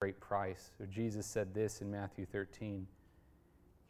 [0.00, 0.70] great price.
[0.78, 2.86] So Jesus said this in Matthew 13.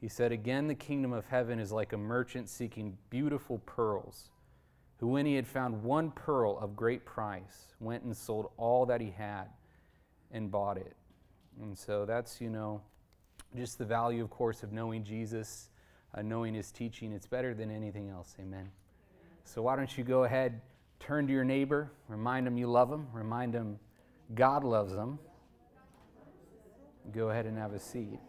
[0.01, 4.31] He said, Again, the kingdom of heaven is like a merchant seeking beautiful pearls,
[4.99, 9.01] who, when he had found one pearl of great price, went and sold all that
[9.01, 9.45] he had
[10.33, 10.97] and bought it.
[11.63, 12.81] And so that's, you know,
[13.55, 15.69] just the value, of course, of knowing Jesus,
[16.13, 17.13] uh, knowing his teaching.
[17.13, 18.35] It's better than anything else.
[18.41, 18.69] Amen.
[19.45, 20.61] So why don't you go ahead,
[20.99, 23.79] turn to your neighbor, remind them you love them, remind them
[24.35, 25.21] God loves them.
[27.13, 28.21] Go ahead and have a seat.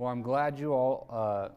[0.00, 1.50] Well, I'm glad you all uh,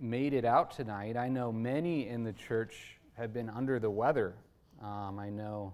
[0.00, 1.16] made it out tonight.
[1.16, 4.34] I know many in the church have been under the weather.
[4.82, 5.72] Um, I know,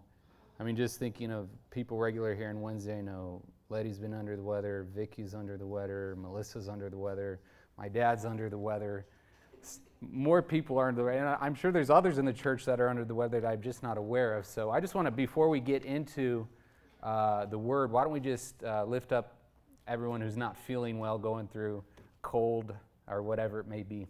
[0.58, 4.36] I mean, just thinking of people regular here on Wednesday, I know Letty's been under
[4.36, 7.41] the weather, Vicky's under the weather, Melissa's under the weather,
[7.78, 9.06] my dad's under the weather.
[10.00, 12.81] More people are under the weather, and I'm sure there's others in the church that
[12.81, 14.44] are under the weather that I'm just not aware of.
[14.44, 16.47] So I just want to, before we get into
[17.03, 19.37] uh, the word, why don't we just uh, lift up
[19.87, 21.84] everyone who's not feeling well, going through
[22.22, 22.75] cold
[23.09, 24.06] or whatever it may be.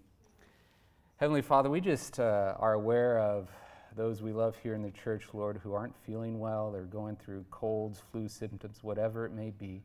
[1.21, 3.51] Heavenly Father, we just uh, are aware of
[3.95, 7.45] those we love here in the church, Lord, who aren't feeling well, they're going through
[7.51, 9.83] colds, flu symptoms, whatever it may be.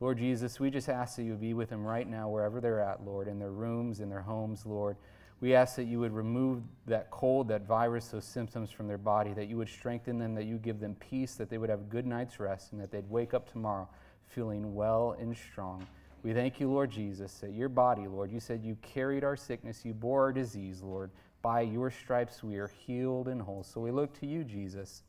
[0.00, 2.82] Lord Jesus, we just ask that you would be with them right now, wherever they're
[2.82, 4.98] at, Lord, in their rooms, in their homes, Lord.
[5.40, 9.32] We ask that you would remove that cold, that virus, those symptoms from their body,
[9.32, 11.84] that you would strengthen them, that you give them peace, that they would have a
[11.84, 13.88] good night's rest, and that they'd wake up tomorrow
[14.26, 15.86] feeling well and strong.
[16.26, 19.84] We thank you, Lord Jesus, that your body, Lord, you said you carried our sickness,
[19.84, 21.12] you bore our disease, Lord.
[21.40, 23.62] By your stripes we are healed and whole.
[23.62, 25.04] So we look to you, Jesus,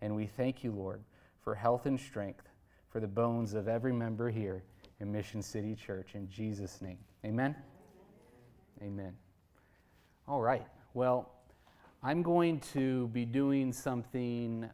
[0.00, 1.02] and we thank you, Lord,
[1.42, 2.48] for health and strength
[2.88, 4.62] for the bones of every member here
[5.00, 6.14] in Mission City Church.
[6.14, 6.96] In Jesus' name.
[7.26, 7.54] Amen.
[8.80, 9.12] Amen.
[10.26, 10.66] All right.
[10.94, 11.30] Well,
[12.02, 14.70] I'm going to be doing something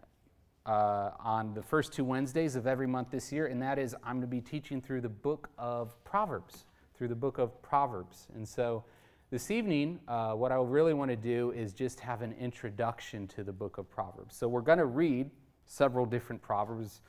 [0.71, 4.19] uh, on the first two Wednesdays of every month this year, and that is I'm
[4.19, 6.65] going to be teaching through the book of Proverbs,
[6.97, 8.29] through the book of Proverbs.
[8.37, 8.85] And so
[9.33, 13.43] this evening, uh, what I really want to do is just have an introduction to
[13.43, 14.37] the book of Proverbs.
[14.37, 15.29] So we're going to read
[15.67, 17.01] several different Proverbs,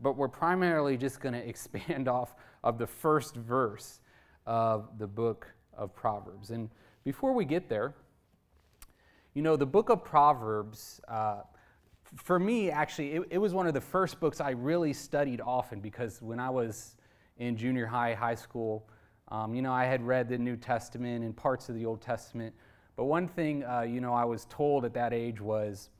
[0.00, 3.98] but we're primarily just going to expand off of the first verse
[4.46, 6.50] of the book of Proverbs.
[6.50, 6.70] And
[7.02, 7.96] before we get there,
[9.34, 11.00] you know, the book of Proverbs.
[11.08, 11.40] Uh,
[12.16, 15.80] for me, actually, it, it, was one of the first books I really studied often
[15.80, 16.96] because when I was
[17.38, 18.88] in junior high, high school,
[19.28, 22.54] um, you know, I had read the New Testament and parts of the Old Testament.
[22.96, 25.90] But one thing, uh, you know, I was told at that age was,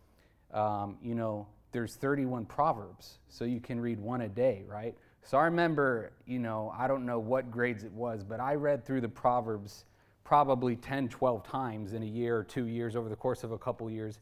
[0.52, 4.96] um, you know, there's 31 Proverbs, so you can read one a day, right?
[5.22, 8.86] So I remember, you know, I don't know what grades it was, but I read
[8.86, 9.84] through the Proverbs
[10.24, 13.58] probably 10, 12 times in a year or two years over the course of a
[13.58, 14.20] couple years.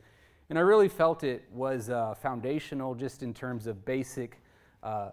[0.49, 4.41] And I really felt it was uh, foundational just in terms of basic
[4.83, 5.11] uh,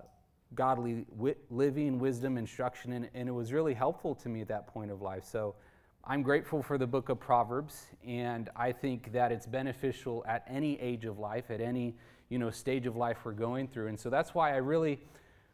[0.54, 4.68] godly wi- living, wisdom, instruction, and, and, it was really helpful to me at that
[4.68, 5.24] point of life.
[5.26, 5.56] So
[6.04, 10.80] I'm grateful for the book of Proverbs, and I think that it's beneficial at any
[10.80, 11.96] age of life, at any
[12.30, 13.88] you know, stage of life we're going through.
[13.88, 15.00] And so that's why I really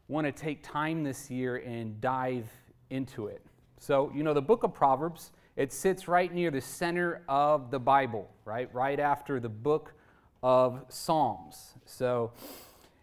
[0.10, 2.50] want to take time this year and dive
[2.90, 3.42] into it.
[3.80, 7.80] So, you know, the book of Proverbs it sits right near the center of the
[7.80, 8.74] Bible, right?
[8.74, 9.94] Right after the book
[10.42, 11.74] of Psalms.
[11.86, 12.32] So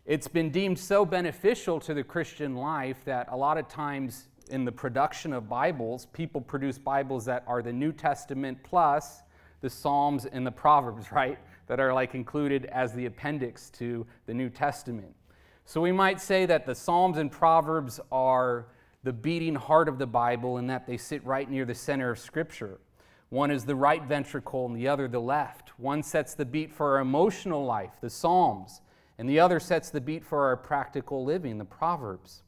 [0.06, 4.64] it's been deemed so beneficial to the Christian life that a lot of times in
[4.64, 9.22] the production of Bibles, people produce Bibles that are the New Testament plus
[9.60, 11.38] the Psalms and the Proverbs, right?
[11.66, 15.12] That are like included as the appendix to the New Testament.
[15.64, 18.66] So we might say that the Psalms and Proverbs are
[19.06, 22.18] the beating heart of the Bible in that they sit right near the center of
[22.18, 22.80] Scripture.
[23.28, 25.78] One is the right ventricle and the other the left.
[25.78, 28.80] One sets the beat for our emotional life, the Psalms,
[29.16, 32.42] and the other sets the beat for our practical living, the Proverbs.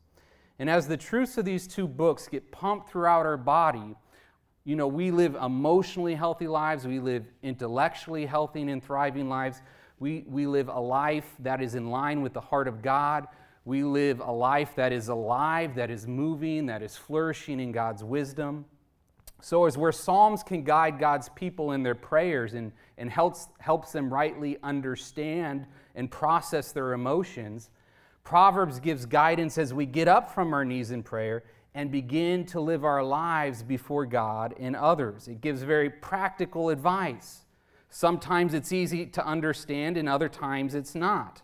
[0.59, 3.95] And as the truths of these two books get pumped throughout our body,
[4.65, 9.63] you know, we live emotionally healthy lives, we live intellectually healthy and thriving lives,
[10.01, 13.29] we, we live a life that is in line with the heart of God.
[13.69, 18.03] We live a life that is alive, that is moving, that is flourishing in God's
[18.03, 18.65] wisdom.
[19.43, 23.93] So, as where Psalms can guide God's people in their prayers and, and helps, helps
[23.93, 27.69] them rightly understand and process their emotions,
[28.25, 31.45] Proverbs gives guidance as we get up from our knees in prayer
[31.75, 35.29] and begin to live our lives before God and others.
[35.29, 37.45] It gives very practical advice.
[37.91, 41.43] Sometimes it's easy to understand, and other times it's not.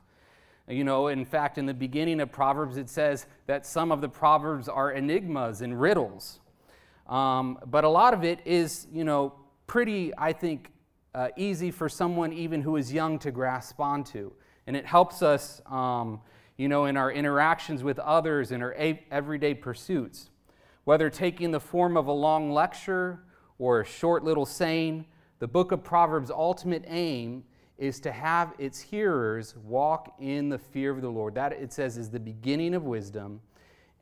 [0.67, 4.09] You know, in fact, in the beginning of Proverbs, it says that some of the
[4.09, 6.41] Proverbs are enigmas and riddles.
[7.07, 9.35] Um, but a lot of it is, you know,
[9.67, 10.73] pretty, I think,
[11.15, 14.33] uh, easy for someone even who is young to grasp onto.
[14.67, 16.23] And it helps us, um,
[16.57, 20.31] you know, in our interactions with others, in our a- everyday pursuits.
[20.85, 23.21] Whether taking the form of a long lecture
[23.59, 25.05] or a short little saying,
[25.41, 27.45] the book of Proverbs' ultimate aim
[27.79, 31.35] is to have its hearers walk in the fear of the Lord.
[31.35, 33.41] That, it says, is the beginning of wisdom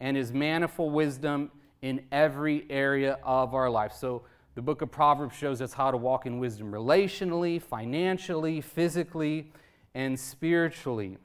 [0.01, 3.93] and is manifold wisdom in every area of our life.
[3.93, 4.23] So,
[4.55, 9.51] the book of Proverbs shows us how to walk in wisdom relationally, financially, physically,
[9.95, 11.17] and spiritually.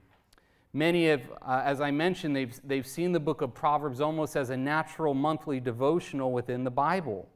[0.71, 4.49] Many have, uh, as I mentioned, they've, they've seen the book of Proverbs almost as
[4.49, 7.27] a natural monthly devotional within the Bible.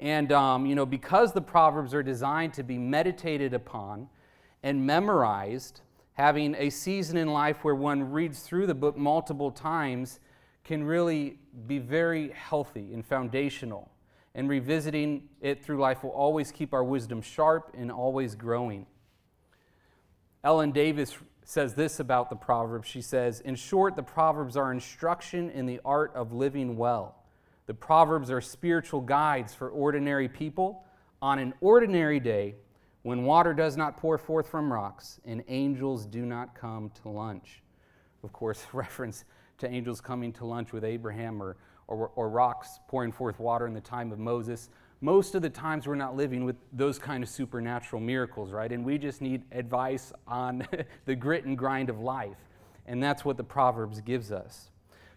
[0.00, 4.08] And, um, you know, because the Proverbs are designed to be meditated upon
[4.62, 5.82] and memorized,
[6.14, 10.18] having a season in life where one reads through the book multiple times
[10.64, 13.90] can really be very healthy and foundational.
[14.34, 18.86] And revisiting it through life will always keep our wisdom sharp and always growing.
[20.42, 21.14] Ellen Davis
[21.44, 22.88] says this about the Proverbs.
[22.88, 27.19] She says, In short, the Proverbs are instruction in the art of living well.
[27.70, 30.82] The Proverbs are spiritual guides for ordinary people
[31.22, 32.56] on an ordinary day
[33.02, 37.62] when water does not pour forth from rocks and angels do not come to lunch.
[38.24, 39.24] Of course, reference
[39.58, 43.72] to angels coming to lunch with Abraham or, or, or, rocks pouring forth water in
[43.72, 44.68] the time of Moses.
[45.00, 48.72] Most of the times we're not living with those kind of supernatural miracles, right?
[48.72, 50.66] And we just need advice on
[51.04, 52.48] the grit and grind of life.
[52.86, 54.70] And that's what the Proverbs gives us.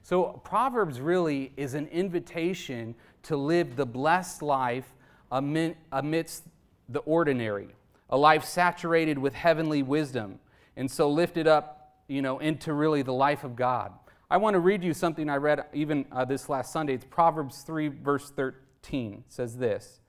[0.03, 4.93] So, Proverbs really is an invitation to live the blessed life
[5.31, 6.43] amidst
[6.89, 7.69] the ordinary,
[8.09, 10.39] a life saturated with heavenly wisdom,
[10.75, 13.93] and so lifted up, you know, into really the life of God.
[14.29, 16.95] I want to read you something I read even uh, this last Sunday.
[16.95, 19.13] It's Proverbs 3, verse 13.
[19.13, 20.01] It says this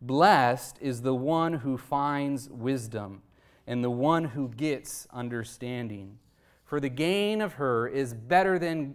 [0.00, 3.22] Blessed is the one who finds wisdom
[3.66, 6.18] and the one who gets understanding.
[6.64, 8.94] For the gain of her is better than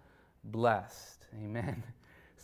[0.43, 1.25] blessed.
[1.35, 1.83] Amen.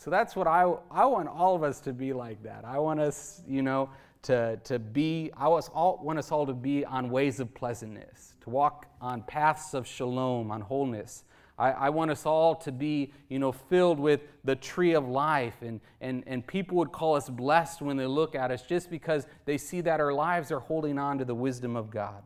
[0.00, 0.62] So that's what I,
[0.92, 2.64] I want all of us to be like that.
[2.64, 3.90] I want us, you know,
[4.22, 8.34] to, to be, I was all, want us all to be on ways of pleasantness,
[8.42, 11.24] to walk on paths of shalom, on wholeness.
[11.58, 15.56] I, I want us all to be, you know, filled with the tree of life.
[15.62, 19.26] And, and, and people would call us blessed when they look at us just because
[19.46, 22.22] they see that our lives are holding on to the wisdom of God.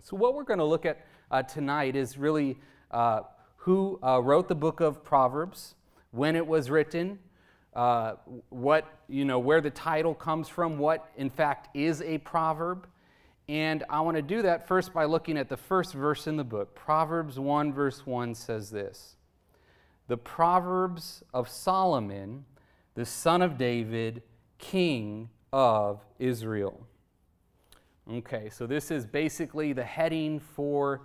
[0.00, 2.56] So, what we're going to look at uh, tonight is really
[2.90, 3.22] uh,
[3.64, 5.74] who uh, wrote the book of Proverbs,
[6.10, 7.18] when it was written,
[7.74, 8.12] uh,
[8.50, 12.86] what, you know, where the title comes from, what in fact is a proverb.
[13.48, 16.44] And I want to do that first by looking at the first verse in the
[16.44, 16.74] book.
[16.74, 19.16] Proverbs 1, verse 1 says this
[20.08, 22.44] The Proverbs of Solomon,
[22.94, 24.22] the son of David,
[24.58, 26.86] king of Israel.
[28.12, 31.00] Okay, so this is basically the heading for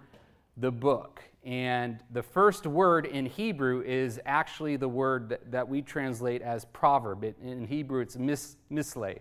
[0.58, 1.22] the book.
[1.44, 6.66] And the first word in Hebrew is actually the word that, that we translate as
[6.66, 7.24] proverb.
[7.24, 9.20] It, in Hebrew, it's mis, misle.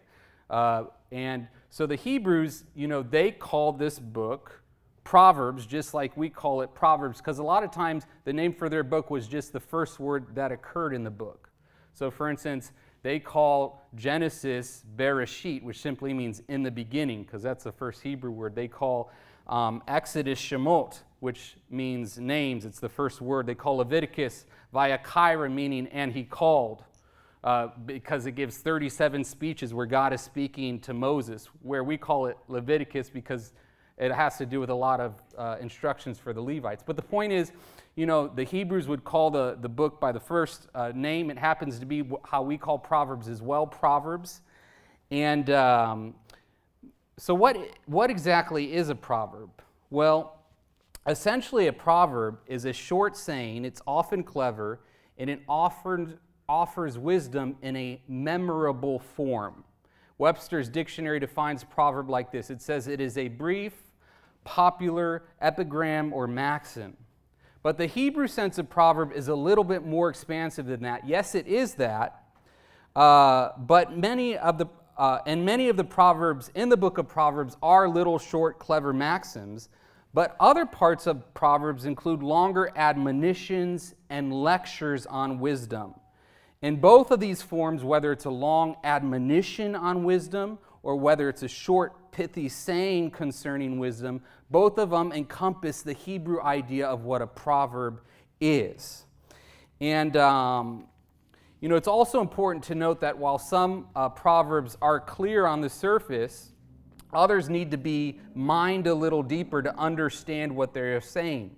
[0.51, 4.63] Uh, and so the Hebrews, you know, they called this book
[5.05, 8.69] Proverbs just like we call it Proverbs, because a lot of times the name for
[8.69, 11.51] their book was just the first word that occurred in the book.
[11.95, 12.73] So, for instance,
[13.03, 18.31] they call Genesis Bereshit, which simply means in the beginning, because that's the first Hebrew
[18.31, 18.55] word.
[18.55, 19.11] They call
[19.47, 22.65] um, Exodus Shemot, which means names.
[22.65, 23.47] It's the first word.
[23.47, 26.85] They call Leviticus Vayakira, meaning and he called,
[27.45, 32.27] uh, because it gives 37 speeches where God is speaking to Moses, where we call
[32.27, 33.53] it Leviticus because
[33.99, 36.85] it has to do with a lot of uh, instructions for the Levites.
[36.87, 37.53] But the point is,
[37.97, 41.31] you know, the Hebrews would call the, the book by the first uh, name.
[41.31, 44.43] It happens to be how we call Proverbs as well, Proverbs.
[45.11, 46.15] And um,
[47.17, 47.57] so, what,
[47.87, 49.51] what exactly is a proverb?
[49.91, 50.38] Well,
[51.09, 54.81] essentially, a proverb is a short saying, it's often clever,
[55.19, 56.15] and it offers,
[56.49, 59.65] offers wisdom in a memorable form.
[60.19, 63.73] Webster's dictionary defines proverb like this it says it is a brief,
[64.45, 66.97] popular epigram or maxim.
[67.63, 71.07] But the Hebrew sense of proverb is a little bit more expansive than that.
[71.07, 72.23] Yes, it is that,
[72.97, 77.07] uh, but many of the uh, and many of the proverbs in the book of
[77.07, 79.69] Proverbs are little short, clever maxims.
[80.15, 85.95] But other parts of Proverbs include longer admonitions and lectures on wisdom.
[86.63, 91.43] In both of these forms, whether it's a long admonition on wisdom or whether it's
[91.43, 97.23] a short, pithy saying concerning wisdom, both of them encompass the Hebrew idea of what
[97.23, 98.01] a proverb
[98.41, 99.05] is.
[99.81, 100.87] And, um,
[101.61, 105.61] you know, it's also important to note that while some uh, proverbs are clear on
[105.61, 106.53] the surface,
[107.13, 111.55] others need to be mined a little deeper to understand what they're saying.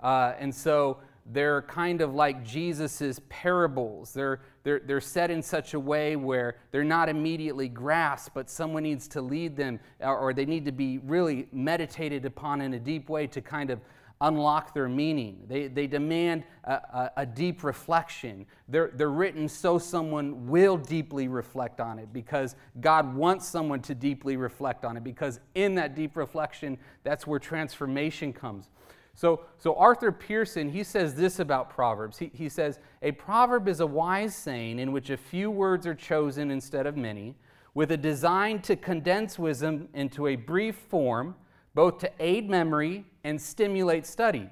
[0.00, 4.12] Uh, and so, they're kind of like Jesus' parables.
[4.12, 8.82] They're, they're, they're set in such a way where they're not immediately grasped, but someone
[8.82, 13.08] needs to lead them, or they need to be really meditated upon in a deep
[13.08, 13.80] way to kind of
[14.22, 15.44] unlock their meaning.
[15.48, 18.46] They, they demand a, a, a, deep reflection.
[18.68, 23.94] They're, they're written so someone will deeply reflect on it because God wants someone to
[23.94, 28.70] deeply reflect on it because in that deep reflection, that's where transformation comes.
[29.14, 32.16] So, so Arthur Pierson, he says this about Proverbs.
[32.16, 35.94] He, he says, A proverb is a wise saying in which a few words are
[35.94, 37.34] chosen instead of many,
[37.74, 41.34] with a design to condense wisdom into a brief form,
[41.74, 44.48] both to aid memory and stimulate study.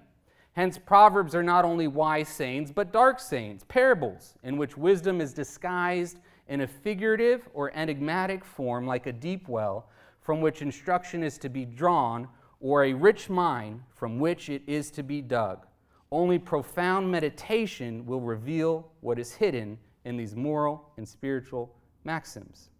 [0.53, 5.33] Hence, Proverbs are not only wise sayings, but dark sayings, parables, in which wisdom is
[5.33, 9.89] disguised in a figurative or enigmatic form like a deep well,
[10.21, 12.29] from which instruction is to be drawn
[12.61, 15.67] or a rich mine from which it is to be dug.
[16.13, 21.75] Only profound meditation will reveal what is hidden in these moral and spiritual
[22.05, 22.71] maxims.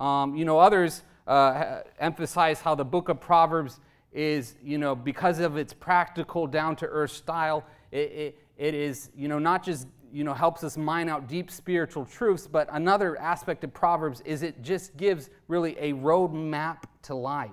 [0.00, 3.80] Um, you know, others uh, emphasize how the book of Proverbs
[4.12, 9.10] is, you know, because of its practical, down to earth style, it, it, it is,
[9.16, 13.18] you know, not just, you know, helps us mine out deep spiritual truths, but another
[13.18, 17.50] aspect of Proverbs is it just gives really a roadmap to life.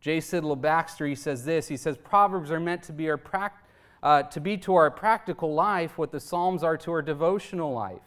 [0.00, 0.18] J.
[0.18, 1.68] Sidlow Baxter, he says this.
[1.68, 3.20] He says, Proverbs are meant to be, our
[4.02, 8.02] uh, to be to our practical life what the Psalms are to our devotional life.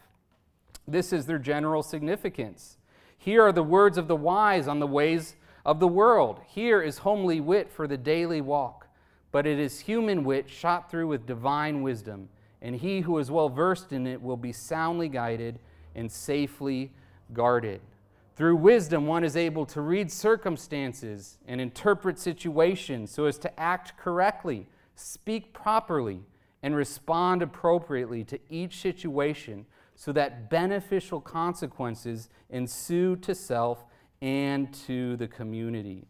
[0.86, 2.78] This is their general significance.
[3.22, 5.36] Here are the words of the wise on the ways
[5.66, 6.40] of the world.
[6.46, 8.86] Here is homely wit for the daily walk.
[9.30, 12.30] But it is human wit shot through with divine wisdom,
[12.62, 15.58] and he who is well versed in it will be soundly guided
[15.94, 16.92] and safely
[17.34, 17.82] guarded.
[18.36, 23.98] Through wisdom, one is able to read circumstances and interpret situations so as to act
[23.98, 26.22] correctly, speak properly,
[26.62, 29.66] and respond appropriately to each situation
[30.00, 33.84] so that beneficial consequences ensue to self
[34.22, 36.06] and to the community.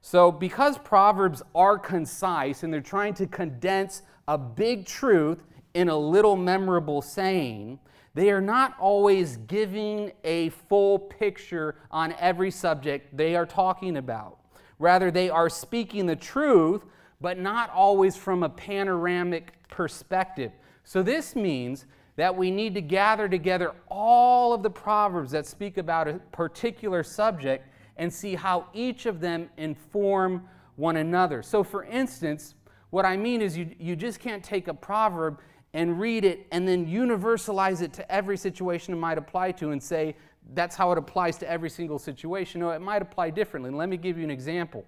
[0.00, 5.98] So, because Proverbs are concise and they're trying to condense a big truth in a
[5.98, 7.78] little memorable saying,
[8.14, 14.38] they are not always giving a full picture on every subject they are talking about.
[14.78, 16.86] Rather, they are speaking the truth,
[17.20, 20.52] but not always from a panoramic perspective.
[20.84, 21.84] So, this means
[22.16, 27.02] that we need to gather together all of the proverbs that speak about a particular
[27.02, 31.42] subject and see how each of them inform one another.
[31.42, 32.54] So, for instance,
[32.90, 35.38] what I mean is you, you just can't take a proverb
[35.72, 39.82] and read it and then universalize it to every situation it might apply to and
[39.82, 40.16] say
[40.54, 42.60] that's how it applies to every single situation.
[42.60, 43.70] No, it might apply differently.
[43.70, 44.84] Let me give you an example.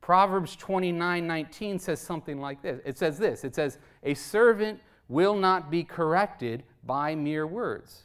[0.00, 2.80] Proverbs 29 19 says something like this.
[2.84, 8.04] It says this It says, A servant will not be corrected by mere words.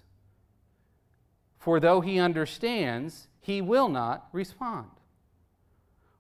[1.58, 4.88] For though he understands, he will not respond.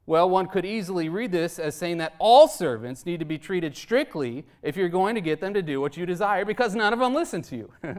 [0.05, 3.77] Well, one could easily read this as saying that all servants need to be treated
[3.77, 6.99] strictly if you're going to get them to do what you desire because none of
[6.99, 7.71] them listen to you.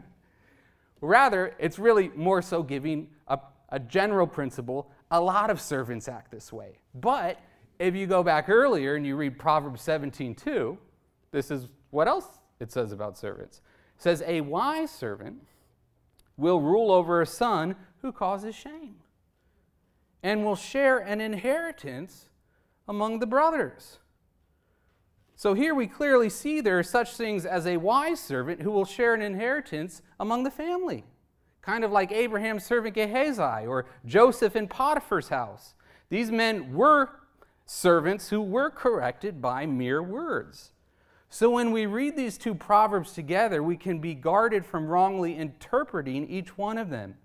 [1.01, 4.91] Rather, it's really more so giving a, a general principle.
[5.09, 6.79] A lot of servants act this way.
[6.93, 7.39] But
[7.79, 10.77] if you go back earlier and you read Proverbs 17 2,
[11.31, 13.61] this is what else it says about servants.
[13.97, 15.47] It says, A wise servant
[16.37, 18.95] will rule over a son who causes shame
[20.23, 22.29] and will share an inheritance
[22.87, 23.97] among the brothers.
[25.35, 28.85] So here we clearly see there are such things as a wise servant who will
[28.85, 31.03] share an inheritance among the family,
[31.63, 35.73] kind of like Abraham's servant Gehazi or Joseph in Potiphar's house.
[36.09, 37.09] These men were
[37.65, 40.73] servants who were corrected by mere words.
[41.33, 46.29] So when we read these two proverbs together, we can be guarded from wrongly interpreting
[46.29, 47.15] each one of them.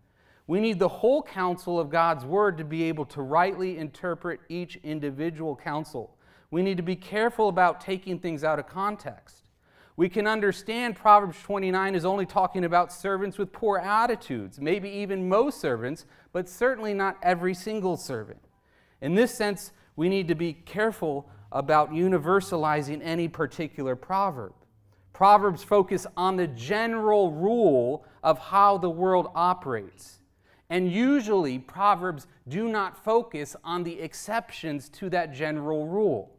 [0.47, 4.77] We need the whole counsel of God's word to be able to rightly interpret each
[4.85, 6.17] individual counsel.
[6.53, 9.49] We need to be careful about taking things out of context.
[9.97, 15.29] We can understand Proverbs 29 is only talking about servants with poor attitudes, maybe even
[15.29, 18.47] most servants, but certainly not every single servant.
[19.01, 24.53] In this sense, we need to be careful about universalizing any particular proverb.
[25.13, 30.19] Proverbs focus on the general rule of how the world operates.
[30.69, 36.33] And usually, Proverbs do not focus on the exceptions to that general rule.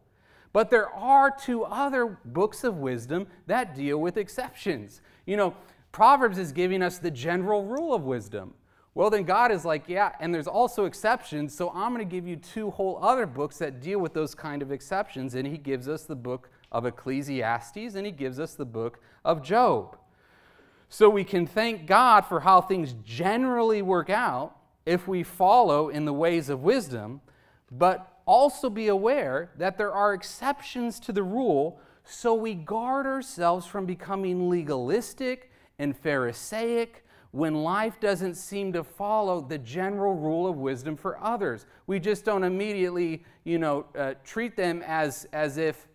[0.54, 5.02] But there are two other books of wisdom that deal with exceptions.
[5.26, 5.56] You know,
[5.92, 8.54] Proverbs is giving us the general rule of wisdom.
[8.98, 12.28] Well, then God is like, yeah, and there's also exceptions, so I'm going to give
[12.28, 15.36] you two whole other books that deal with those kind of exceptions.
[15.36, 19.44] And He gives us the book of Ecclesiastes and He gives us the book of
[19.44, 20.00] Job.
[20.90, 26.06] So we can thank God for how things generally work out if we follow in
[26.06, 27.22] the ways of wisdom,
[27.70, 33.68] but also be aware that there are exceptions to the rule, so we guard ourselves
[33.68, 40.58] from becoming legalistic and Pharisaic when life doesn't seem to follow the general rule of
[40.58, 41.66] wisdom for others.
[41.86, 45.88] We just don't immediately, you know, uh, treat them as, as if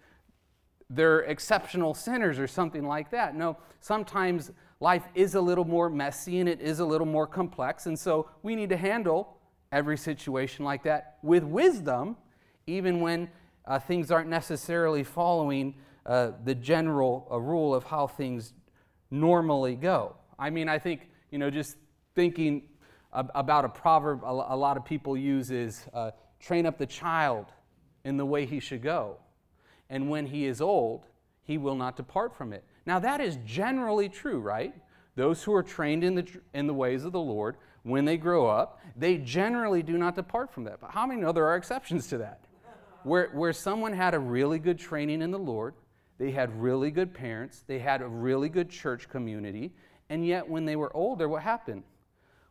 [0.90, 3.34] they're exceptional sinners or something like that.
[3.34, 7.86] No, sometimes life is a little more messy and it is a little more complex,
[7.86, 9.38] and so we need to handle
[9.70, 12.16] every situation like that with wisdom,
[12.66, 13.28] even when
[13.66, 15.74] uh, things aren't necessarily following
[16.04, 18.52] uh, the general uh, rule of how things
[19.10, 20.16] normally go.
[20.38, 21.76] I mean, I think you know, just
[22.14, 22.62] thinking
[23.12, 27.46] about a proverb a lot of people use is uh, train up the child
[28.04, 29.16] in the way he should go.
[29.90, 31.06] And when he is old,
[31.42, 32.64] he will not depart from it.
[32.86, 34.74] Now, that is generally true, right?
[35.16, 38.46] Those who are trained in the, in the ways of the Lord, when they grow
[38.46, 40.80] up, they generally do not depart from that.
[40.80, 42.40] But how many know there are exceptions to that?
[43.02, 45.74] Where, where someone had a really good training in the Lord,
[46.18, 49.72] they had really good parents, they had a really good church community,
[50.12, 51.84] and yet, when they were older, what happened?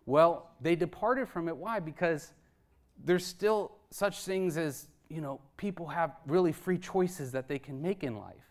[0.08, 1.56] Well, they departed from it.
[1.56, 1.80] Why?
[1.80, 2.34] Because
[3.06, 7.80] there's still such things as, you know, people have really free choices that they can
[7.80, 8.50] make in life.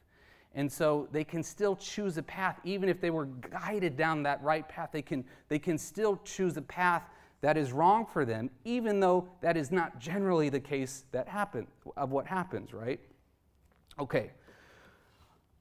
[0.54, 4.40] And so they can still choose a path, even if they were guided down that
[4.44, 7.02] right path, they can, they can still choose a path
[7.40, 11.66] that is wrong for them, even though that is not generally the case that happen,
[11.96, 13.00] of what happens, right?
[13.98, 14.30] Okay,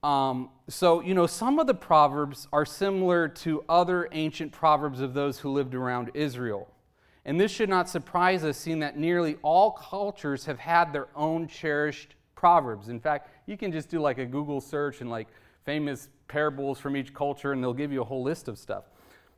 [0.04, 5.14] um, so, you know, some of the proverbs are similar to other ancient proverbs of
[5.14, 6.68] those who lived around Israel.
[7.26, 11.48] And this should not surprise us, seeing that nearly all cultures have had their own
[11.48, 12.88] cherished proverbs.
[12.88, 15.28] In fact, you can just do like a Google search and like
[15.66, 18.86] famous parables from each culture, and they'll give you a whole list of stuff.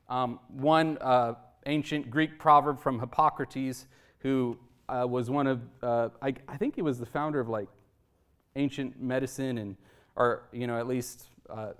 [0.10, 1.34] Um, one uh,
[1.66, 3.88] ancient Greek proverb from Hippocrates,
[4.20, 7.68] who uh, was one of, uh, I, I think he was the founder of like
[8.56, 9.76] ancient medicine and
[10.16, 11.72] or you know at least uh,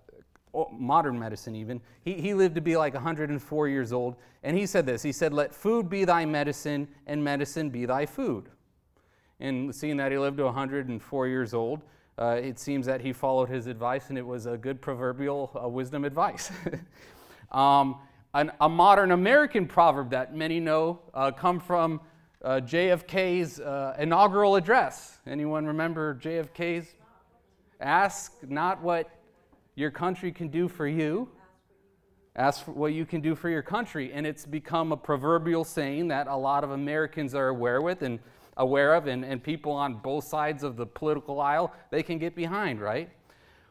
[0.72, 1.82] modern medicine even.
[2.04, 5.02] He, he lived to be like 104 years old and he said this.
[5.02, 8.50] He said let food be thy medicine and medicine be thy food.
[9.40, 11.82] And seeing that he lived to 104 years old
[12.18, 15.68] uh, it seems that he followed his advice and it was a good proverbial uh,
[15.68, 16.52] wisdom advice.
[17.52, 17.98] Um,
[18.34, 22.00] an, a modern american proverb that many know uh, come from
[22.46, 25.20] uh, jfk's uh, inaugural address.
[25.28, 26.96] Anyone remember jfk's
[27.82, 29.10] Ask not what
[29.76, 31.28] your country can do for you,
[32.36, 34.14] ask for what you can do for your country.
[34.14, 38.20] And it's become a proverbial saying that a lot of Americans are aware with and
[38.58, 42.36] aware of, and, and people on both sides of the political aisle they can get
[42.36, 43.10] behind, right?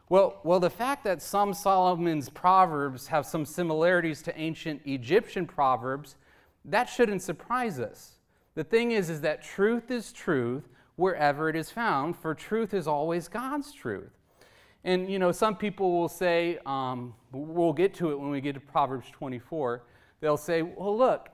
[0.09, 6.17] Well, well, the fact that some Solomon's proverbs have some similarities to ancient Egyptian proverbs,
[6.65, 8.17] that shouldn't surprise us.
[8.55, 12.87] The thing is, is that truth is truth, wherever it is found, for truth is
[12.87, 14.11] always God's truth.
[14.83, 18.53] And, you know, some people will say, um, we'll get to it when we get
[18.53, 19.83] to Proverbs 24.
[20.19, 21.29] They'll say, well, look,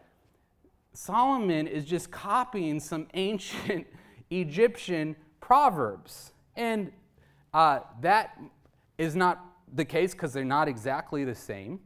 [0.94, 3.88] Solomon is just copying some ancient
[4.30, 6.34] Egyptian proverbs.
[6.56, 6.92] And
[7.54, 8.38] uh, that
[8.98, 9.44] is not
[9.74, 11.80] the case because they're not exactly the same.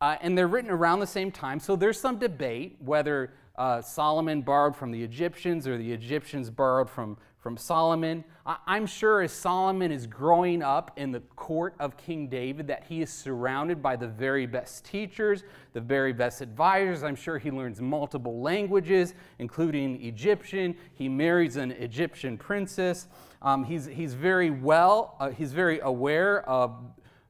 [0.00, 1.58] Uh, and they're written around the same time.
[1.58, 6.88] So there's some debate whether uh, Solomon borrowed from the Egyptians or the Egyptians borrowed
[6.88, 8.24] from, from Solomon.
[8.66, 13.02] I'm sure as Solomon is growing up in the court of King David, that he
[13.02, 17.02] is surrounded by the very best teachers, the very best advisors.
[17.04, 20.74] I'm sure he learns multiple languages, including Egyptian.
[20.94, 23.06] He marries an Egyptian princess.
[23.42, 26.74] Um, he's, he's very well, uh, he's very aware of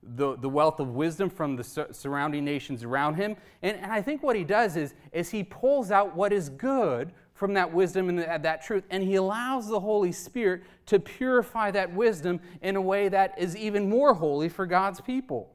[0.03, 3.37] the, the wealth of wisdom from the sur- surrounding nations around him.
[3.63, 7.13] And, and I think what he does is, is he pulls out what is good
[7.35, 11.71] from that wisdom and uh, that truth, and he allows the Holy Spirit to purify
[11.71, 15.53] that wisdom in a way that is even more holy for God's people.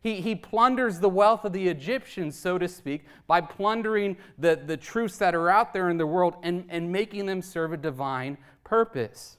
[0.00, 4.76] He, he plunders the wealth of the Egyptians, so to speak, by plundering the, the
[4.76, 8.36] truths that are out there in the world and, and making them serve a divine
[8.64, 9.38] purpose.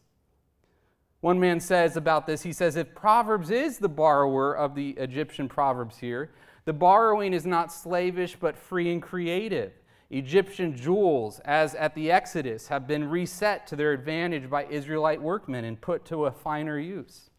[1.25, 5.49] One man says about this, he says, if Proverbs is the borrower of the Egyptian
[5.49, 6.29] Proverbs here,
[6.65, 9.71] the borrowing is not slavish but free and creative.
[10.11, 15.65] Egyptian jewels, as at the Exodus, have been reset to their advantage by Israelite workmen
[15.65, 17.31] and put to a finer use.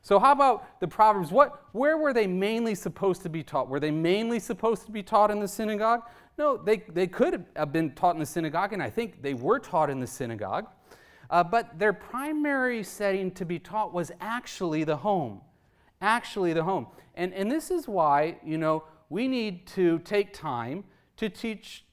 [0.00, 1.30] So, how about the Proverbs?
[1.30, 3.68] What, where were they mainly supposed to be taught?
[3.68, 6.00] Were they mainly supposed to be taught in the synagogue?
[6.38, 9.58] No, they, they could have been taught in the synagogue, and I think they were
[9.58, 10.66] taught in the synagogue.
[11.32, 15.40] Uh, but their primary setting to be taught was actually the home.
[16.02, 16.86] Actually, the home.
[17.14, 20.84] And, and this is why, you know, we need to take time
[21.16, 21.86] to teach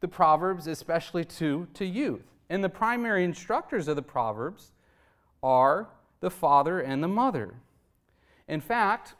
[0.00, 2.24] the Proverbs, especially to, to youth.
[2.48, 4.72] And the primary instructors of the Proverbs
[5.42, 7.54] are the father and the mother.
[8.48, 9.14] In fact,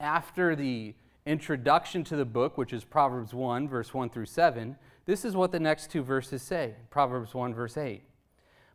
[0.00, 5.24] after the introduction to the book, which is Proverbs 1, verse 1 through 7, this
[5.24, 8.02] is what the next two verses say Proverbs 1, verse 8.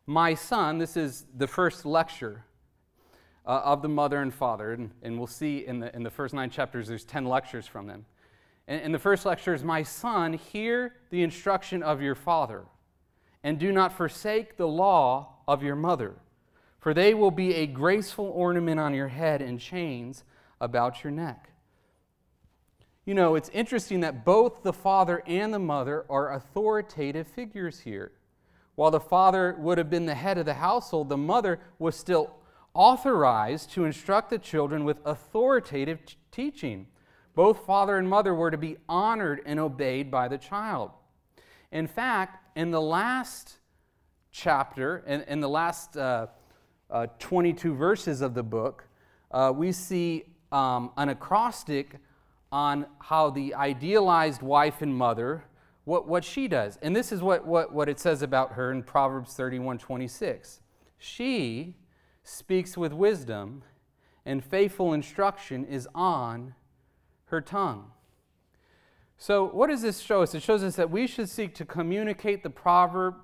[0.06, 2.44] My son, this is the first lecture
[3.46, 6.34] uh, of the mother and father, and, and we'll see in the, in the first
[6.34, 8.04] nine chapters, there's 10 lectures from them.
[8.68, 12.64] And, the first lecture is My son, hear the instruction of your father,
[13.42, 16.14] and do not forsake the law of your mother,
[16.78, 20.22] for they will be a graceful ornament on your head and chains
[20.60, 21.50] about your neck.
[23.04, 28.12] You know, it's interesting that both the father and the mother are authoritative figures here.
[28.74, 32.34] While the father would have been the head of the household, the mother was still
[32.74, 36.86] authorized to instruct the children with authoritative t- teaching.
[37.34, 40.90] Both father and mother were to be honored and obeyed by the child.
[41.70, 43.58] In fact, in the last
[44.30, 46.26] chapter, in, in the last uh,
[46.90, 48.86] uh, 22 verses of the book,
[49.30, 51.96] uh, we see um, an acrostic
[52.50, 55.44] on how the idealized wife and mother,
[55.84, 56.78] what, what she does.
[56.82, 60.60] And this is what, what, what it says about her in Proverbs 31 26.
[60.98, 61.76] She
[62.22, 63.62] speaks with wisdom,
[64.24, 66.54] and faithful instruction is on
[67.26, 67.90] her tongue.
[69.18, 70.34] So, what does this show us?
[70.34, 73.14] It shows us that we should seek to communicate the proverb,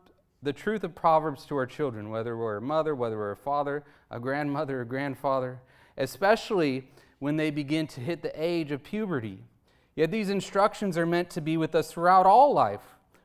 [0.42, 3.85] the truth of Proverbs to our children, whether we're a mother, whether we're a father,
[4.11, 5.61] a grandmother, a grandfather,
[5.97, 9.40] especially when they begin to hit the age of puberty.
[9.98, 12.82] Yet these instructions are meant to be with us throughout all life.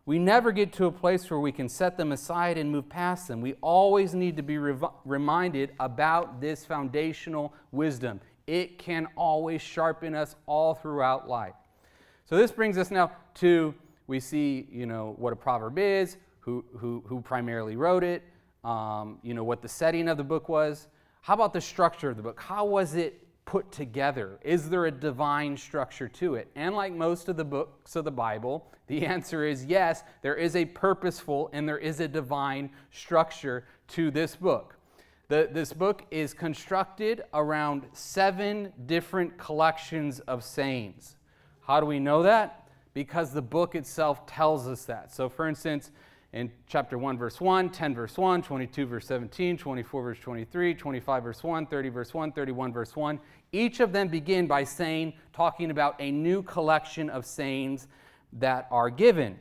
[0.08, 3.28] We never get to a place where we can set them aside and move past
[3.28, 3.42] them.
[3.42, 10.36] We always need to be reminded about this foundational wisdom it can always sharpen us
[10.48, 11.54] all throughout life.
[12.26, 13.76] So this brings us now to
[14.08, 18.24] we see you know what a proverb is, who who who primarily wrote it,
[18.64, 20.88] um, you know what the setting of the book was.
[21.22, 22.42] How about the structure of the book?
[22.42, 24.40] How was it put together?
[24.42, 26.50] Is there a divine structure to it?
[26.56, 30.56] And like most of the books of the Bible, the answer is yes, there is
[30.56, 34.78] a purposeful and there is a divine structure to this book.
[35.30, 41.16] The, this book is constructed around seven different collections of sayings.
[41.62, 42.68] How do we know that?
[42.94, 45.14] Because the book itself tells us that.
[45.14, 45.92] So, for instance,
[46.34, 51.24] in chapter 1, verse 1, 10, verse 1, 22, verse 17, 24, verse 23, 25,
[51.24, 53.20] verse 1, 30, verse 1, 31, verse 1,
[53.52, 57.88] each of them begin by saying, talking about a new collection of sayings
[58.34, 59.38] that are given.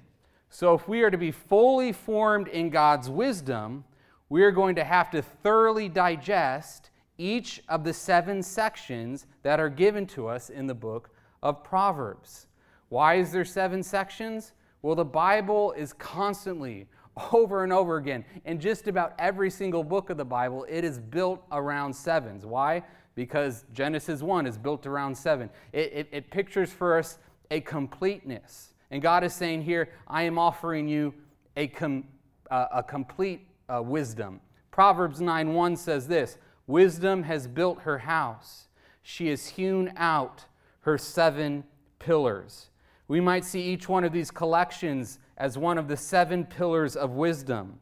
[0.51, 3.85] So, if we are to be fully formed in God's wisdom,
[4.29, 9.71] we are going to have to thoroughly digest each of the seven sections that are
[9.71, 11.09] given to us in the book
[11.43, 12.49] of Proverbs.
[12.91, 14.53] Why is there seven sections?
[14.83, 16.89] Well, the Bible is constantly,
[17.33, 20.99] over and over again, in just about every single book of the Bible, it is
[20.99, 22.45] built around sevens.
[22.45, 22.83] Why?
[23.15, 25.51] Because Genesis 1 is built around seven.
[25.73, 27.19] It, it, it pictures for us
[27.51, 28.73] a completeness.
[28.91, 31.15] And God is saying here, I am offering you
[31.57, 32.05] a, com,
[32.51, 34.41] uh, a complete uh, wisdom.
[34.71, 38.69] Proverbs 9 1 says this Wisdom has built her house,
[39.03, 40.47] she has hewn out
[40.81, 41.65] her seven
[41.99, 42.71] pillars.
[43.13, 47.11] We might see each one of these collections as one of the seven pillars of
[47.11, 47.79] wisdom.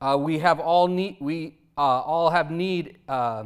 [0.00, 3.44] Uh, we have all need, we uh, all have need uh,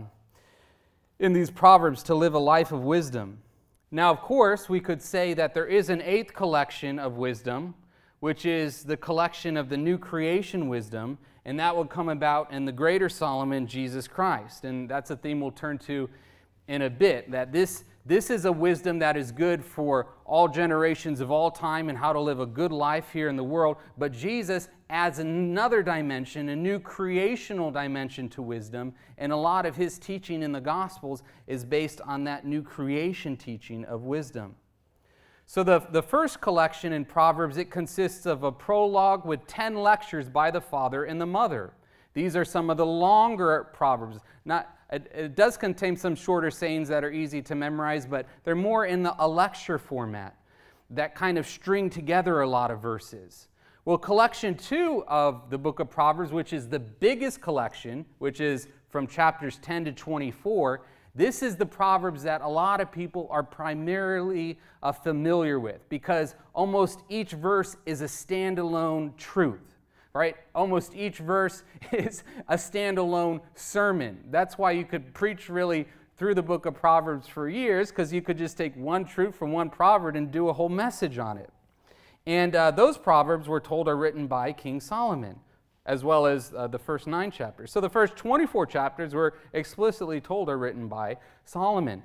[1.18, 3.42] in these proverbs to live a life of wisdom.
[3.90, 7.74] Now, of course, we could say that there is an eighth collection of wisdom,
[8.20, 12.64] which is the collection of the new creation wisdom, and that will come about in
[12.64, 14.64] the greater Solomon, Jesus Christ.
[14.64, 16.09] And that's a theme we'll turn to
[16.68, 17.31] in a bit.
[17.31, 21.88] That this, this is a wisdom that is good for all generations of all time
[21.88, 23.79] and how to live a good life here in the world.
[23.97, 28.93] But Jesus adds another dimension, a new creational dimension to wisdom.
[29.17, 33.38] And a lot of his teaching in the Gospels is based on that new creation
[33.38, 34.57] teaching of wisdom.
[35.47, 40.29] So the, the first collection in Proverbs, it consists of a prologue with 10 lectures
[40.29, 41.73] by the father and the mother.
[42.12, 44.19] These are some of the longer Proverbs.
[44.45, 48.55] Not, it, it does contain some shorter sayings that are easy to memorize, but they're
[48.55, 50.37] more in the, a lecture format
[50.91, 53.49] that kind of string together a lot of verses.
[53.85, 58.69] Well, collection two of the book of Proverbs, which is the biggest collection, which is
[58.89, 60.83] from chapters 10 to 24,
[61.15, 66.35] this is the Proverbs that a lot of people are primarily uh, familiar with because
[66.55, 69.74] almost each verse is a standalone truth,
[70.14, 70.37] right?
[70.55, 74.20] Almost each verse is a standalone sermon.
[74.31, 78.22] That's why you could preach really through the book of Proverbs for years because you
[78.22, 81.50] could just take one truth from one proverb and do a whole message on it.
[82.27, 85.40] And uh, those proverbs, we're told, are written by King Solomon
[85.87, 87.70] as well as uh, the first nine chapters.
[87.70, 92.03] So the first 24 chapters were explicitly told are written by Solomon.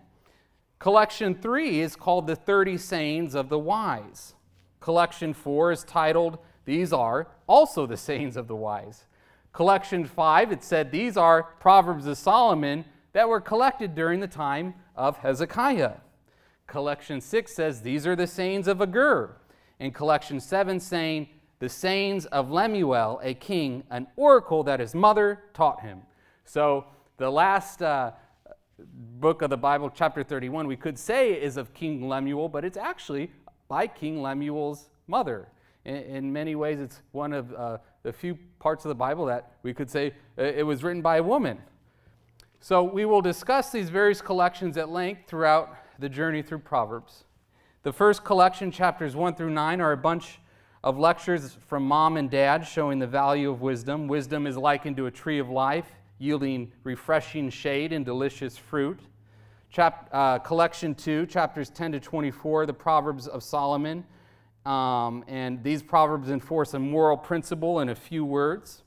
[0.80, 4.34] Collection three is called the 30 Sayings of the Wise.
[4.80, 6.40] Collection four is titled,
[6.70, 9.08] These Are Also the Sayings of the Wise.
[9.54, 14.76] Collection five, it said, These are Proverbs of Solomon that were collected during the time
[14.96, 15.94] of Hezekiah.
[16.68, 19.38] Collection six says, These are the sayings of Agur.
[19.80, 25.42] And collection seven saying, the sayings of Lemuel, a king, an oracle that his mother
[25.56, 26.04] taught him.
[26.46, 26.86] So
[27.18, 28.12] the last uh,
[28.78, 32.78] book of the Bible, chapter 31, we could say is of King Lemuel, but it's
[32.78, 33.32] actually
[33.68, 35.48] by King Lemuel's mother.
[35.86, 39.54] In, in many ways, it's one of uh, the few parts of the Bible that
[39.64, 41.58] we could say uh, it was written by a woman.
[42.60, 47.24] So we will discuss these various collections at length throughout the journey through Proverbs.
[47.84, 50.40] The first collection, chapters 1 through 9, are a bunch
[50.84, 54.08] of lectures from mom and dad showing the value of wisdom.
[54.08, 55.88] Wisdom is likened to a tree of life,
[56.18, 59.00] yielding refreshing shade and delicious fruit.
[59.70, 64.04] Chap, uh, collection 2, chapters 10 to 24, the Proverbs of Solomon.
[64.66, 68.84] Um, and these Proverbs enforce a moral principle in a few words.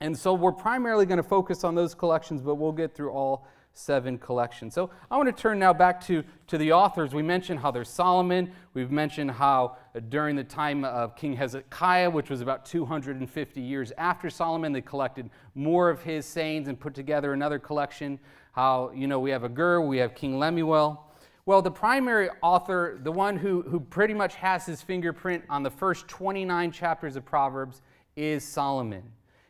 [0.00, 3.46] And so we're primarily going to focus on those collections, but we'll get through all
[3.72, 4.74] seven collections.
[4.74, 7.14] So I want to turn now back to, to the authors.
[7.14, 8.50] We mentioned how there's Solomon.
[8.74, 9.76] We've mentioned how
[10.08, 15.30] during the time of King Hezekiah, which was about 250 years after Solomon, they collected
[15.54, 18.18] more of his sayings and put together another collection.
[18.52, 21.07] How, you know, we have Agur, we have King Lemuel.
[21.48, 25.70] Well, the primary author, the one who, who pretty much has his fingerprint on the
[25.70, 27.80] first 29 chapters of Proverbs,
[28.16, 29.02] is Solomon.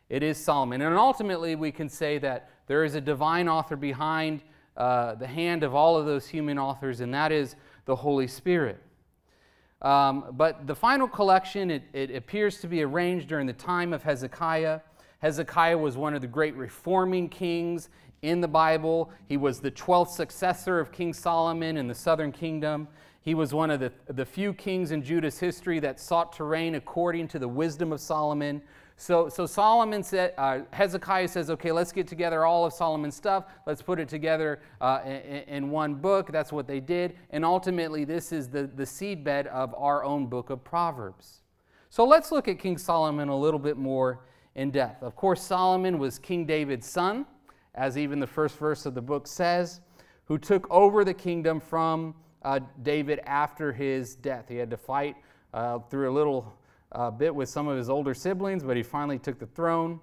[0.09, 0.81] It is Solomon.
[0.83, 4.43] And ultimately, we can say that there is a divine author behind
[4.77, 8.81] uh, the hand of all of those human authors, and that is the Holy Spirit.
[9.83, 14.05] Um, but the final collection, it, it appears to be arranged during the time of
[14.05, 14.83] Hezekiah.
[15.19, 17.89] Hezekiah was one of the great reforming kings
[18.23, 19.11] in the Bible.
[19.27, 22.89] He was the 12th successor of King Solomon in the southern kingdom.
[23.21, 26.77] He was one of the, the few kings in Judah's history that sought to reign
[26.77, 28.63] according to the wisdom of Solomon,
[29.01, 33.45] so, so Solomon said, uh, Hezekiah says, okay, let's get together all of Solomon's stuff.
[33.65, 36.33] Let's put it together uh, in, in, one book.
[36.33, 37.15] That's what they did.
[37.31, 41.43] And ultimately, this is the, the seedbed of our own book of Proverbs.
[41.91, 44.25] So let's look at King Solomon a little bit more
[44.57, 45.05] in depth.
[45.05, 47.25] Of course, Solomon was King David's son,
[47.75, 49.81] as even the first verse of the book says,
[50.25, 54.47] who took over the kingdom from uh, David after his death.
[54.49, 55.17] He had to fight
[55.55, 56.55] uh, through a little
[56.93, 60.01] a bit with some of his older siblings, but he finally took the throne.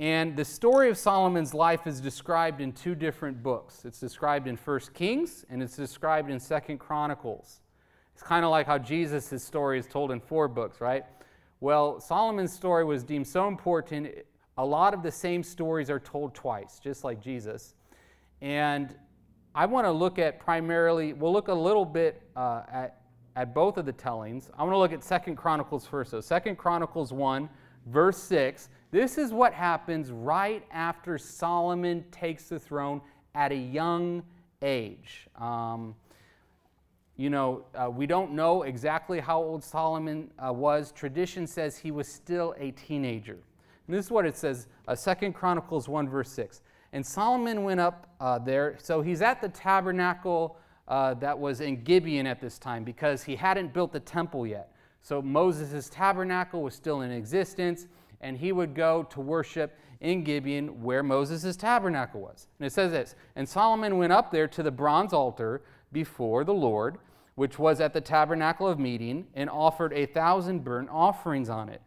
[0.00, 3.84] And the story of Solomon's life is described in two different books.
[3.84, 7.60] It's described in First Kings and it's described in Second Chronicles.
[8.14, 11.04] It's kind of like how Jesus' story is told in four books, right?
[11.60, 14.08] Well, Solomon's story was deemed so important,
[14.58, 17.74] a lot of the same stories are told twice, just like Jesus.
[18.42, 18.94] And
[19.54, 22.98] I want to look at primarily, we'll look a little bit uh, at
[23.38, 24.50] at both of the tellings.
[24.58, 26.10] I want to look at Second Chronicles first.
[26.10, 27.48] So Second Chronicles 1,
[27.86, 28.68] verse 6.
[28.90, 33.00] This is what happens right after Solomon takes the throne
[33.36, 34.24] at a young
[34.60, 35.28] age.
[35.36, 35.94] Um,
[37.16, 40.90] you know, uh, we don't know exactly how old Solomon uh, was.
[40.90, 43.38] Tradition says he was still a teenager.
[43.88, 46.60] And this is what it says uh, 2 Chronicles 1, verse 6.
[46.92, 48.76] And Solomon went up uh, there.
[48.80, 53.34] So he's at the tabernacle uh, that was in Gibeon at this time because he
[53.34, 54.72] hadn't built the temple yet.
[55.02, 57.86] So Moses' tabernacle was still in existence,
[58.20, 62.46] and he would go to worship in Gibeon where Moses' tabernacle was.
[62.58, 66.54] And it says this And Solomon went up there to the bronze altar before the
[66.54, 66.98] Lord,
[67.36, 71.80] which was at the tabernacle of meeting, and offered a thousand burnt offerings on it.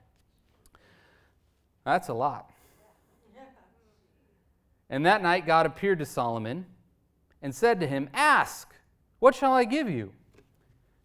[1.85, 2.49] That's a lot.
[4.89, 6.65] And that night God appeared to Solomon
[7.41, 8.75] and said to him, Ask,
[9.19, 10.11] what shall I give you?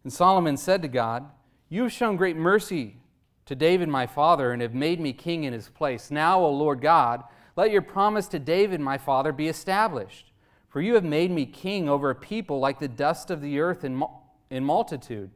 [0.03, 1.25] And Solomon said to God,
[1.69, 2.97] You have shown great mercy
[3.45, 6.11] to David my father and have made me king in his place.
[6.11, 7.23] Now, O Lord God,
[7.55, 10.31] let your promise to David my father be established.
[10.69, 13.83] For you have made me king over a people like the dust of the earth
[13.83, 15.31] in, multitude.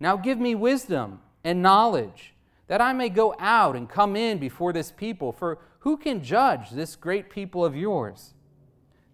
[0.00, 2.32] Now give me wisdom and knowledge,
[2.68, 5.32] that I may go out and come in before this people.
[5.32, 8.34] For who can judge this great people of yours?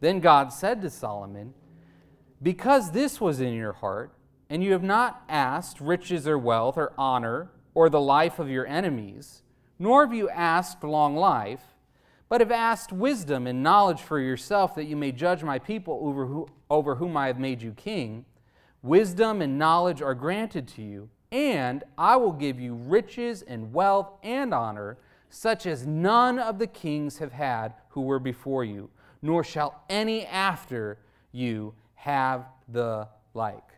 [0.00, 1.54] Then God said to Solomon,
[2.42, 4.12] Because this was in your heart,
[4.50, 8.66] and you have not asked riches or wealth or honor or the life of your
[8.66, 9.42] enemies,
[9.78, 11.62] nor have you asked long life,
[12.28, 16.26] but have asked wisdom and knowledge for yourself that you may judge my people over,
[16.26, 18.24] who, over whom I have made you king,
[18.82, 24.12] wisdom and knowledge are granted to you, and I will give you riches and wealth
[24.22, 24.98] and honor,
[25.30, 28.88] such as none of the kings have had who were before you,
[29.20, 30.96] nor shall any after
[31.32, 33.68] you have the like.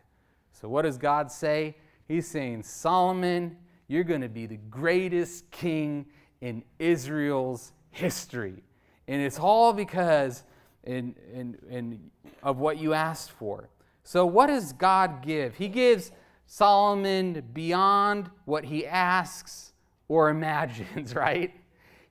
[0.51, 1.75] So, what does God say?
[2.07, 6.05] He's saying, Solomon, you're going to be the greatest king
[6.41, 8.63] in Israel's history.
[9.07, 10.43] And it's all because
[10.83, 12.11] in, in, in,
[12.43, 13.69] of what you asked for.
[14.03, 15.55] So, what does God give?
[15.55, 16.11] He gives
[16.47, 19.73] Solomon beyond what he asks
[20.07, 21.53] or imagines, right?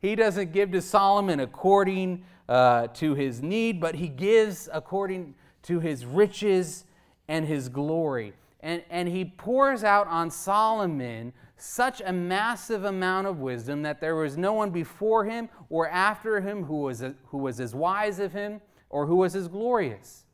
[0.00, 5.80] He doesn't give to Solomon according uh, to his need, but he gives according to
[5.80, 6.84] his riches
[7.26, 8.34] and his glory.
[8.60, 14.14] And, and he pours out on Solomon such a massive amount of wisdom that there
[14.14, 18.32] was no one before him or after him who was, who was as wise of
[18.32, 20.25] him or who was as glorious.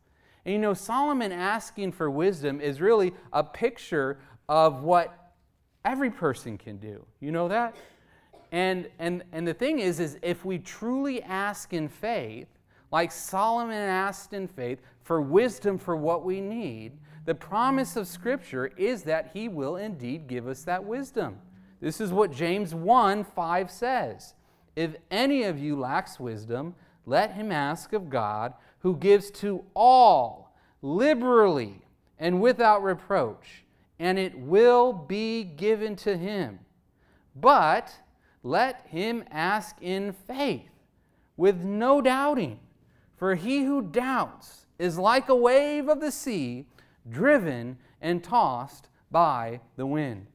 [0.45, 5.33] And you know, Solomon asking for wisdom is really a picture of what
[5.85, 7.05] every person can do.
[7.21, 7.77] You know that?
[8.51, 12.49] And, and, and the thing is, is if we truly ask in faith,
[12.91, 16.93] like Solomon asked in faith, for wisdom for what we need,
[17.25, 21.39] the promise of Scripture is that He will indeed give us that wisdom.
[21.81, 24.35] This is what James 1 5 says.
[24.77, 26.75] If any of you lacks wisdom,
[27.05, 31.83] let him ask of God, who gives to all liberally
[32.19, 33.65] and without reproach,
[33.99, 36.59] and it will be given to him.
[37.35, 37.93] But
[38.43, 40.71] let him ask in faith,
[41.37, 42.59] with no doubting.
[43.17, 46.67] For he who doubts is like a wave of the sea
[47.09, 50.27] driven and tossed by the wind.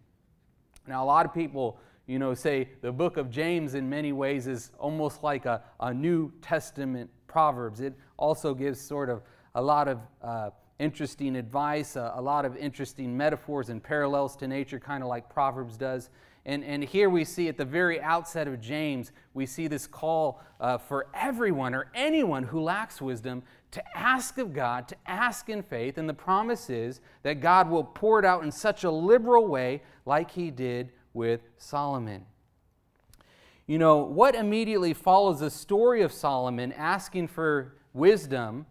[0.88, 4.48] Now, a lot of people, you know, say the book of James in many ways
[4.48, 7.82] is almost like a, a New Testament Proverbs.
[7.82, 9.22] It also gives sort of
[9.54, 14.48] a lot of uh, interesting advice, uh, a lot of interesting metaphors and parallels to
[14.48, 16.10] nature, kind of like Proverbs does.
[16.48, 20.42] And, and here we see at the very outset of James, we see this call
[20.60, 25.62] uh, for everyone or anyone who lacks wisdom to ask of God, to ask in
[25.62, 29.46] faith, and the promise is that God will pour it out in such a liberal
[29.48, 32.26] way, like he did with Solomon.
[33.70, 38.66] You know, what immediately follows the story of Solomon asking for wisdom,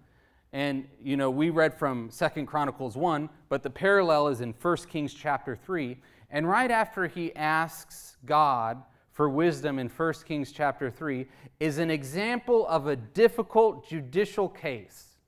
[0.55, 4.77] and, you know, we read from Second Chronicles 1, but the parallel is in 1
[4.89, 5.99] Kings chapter 3.
[6.31, 8.83] And right after he asks God
[9.13, 11.27] for wisdom in 1 Kings chapter 3
[11.61, 15.19] is an example of a difficult judicial case.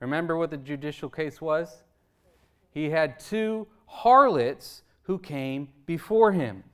[0.00, 1.84] Remember what the judicial case was?
[2.72, 6.64] He had two harlots who came before him.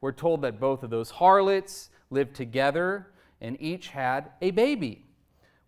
[0.00, 3.08] We're told that both of those harlots lived together
[3.40, 5.04] and each had a baby.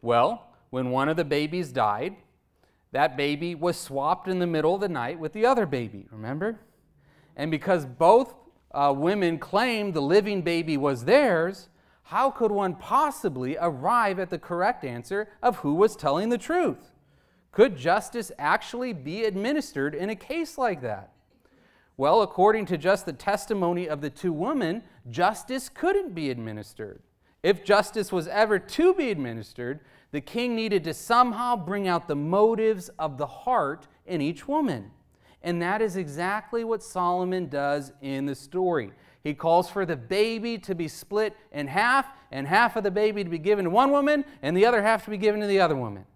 [0.03, 2.17] Well, when one of the babies died,
[2.93, 6.61] that baby was swapped in the middle of the night with the other baby, remember?
[7.37, 8.35] And because both
[8.73, 11.69] uh, women claimed the living baby was theirs,
[12.05, 16.91] how could one possibly arrive at the correct answer of who was telling the truth?
[17.53, 21.13] Could justice actually be administered in a case like that?
[22.01, 27.03] Well, according to just the testimony of the two women, justice couldn't be administered.
[27.43, 29.81] If justice was ever to be administered,
[30.11, 34.93] the king needed to somehow bring out the motives of the heart in each woman.
[35.43, 38.93] And that is exactly what Solomon does in the story.
[39.23, 43.25] He calls for the baby to be split in half, and half of the baby
[43.25, 45.61] to be given to one woman, and the other half to be given to the
[45.61, 46.07] other woman.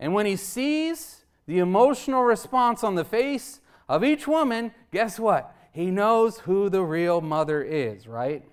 [0.00, 3.60] And when he sees the emotional response on the face
[3.90, 5.52] of each woman, guess what?
[5.72, 8.44] He knows who the real mother is, right?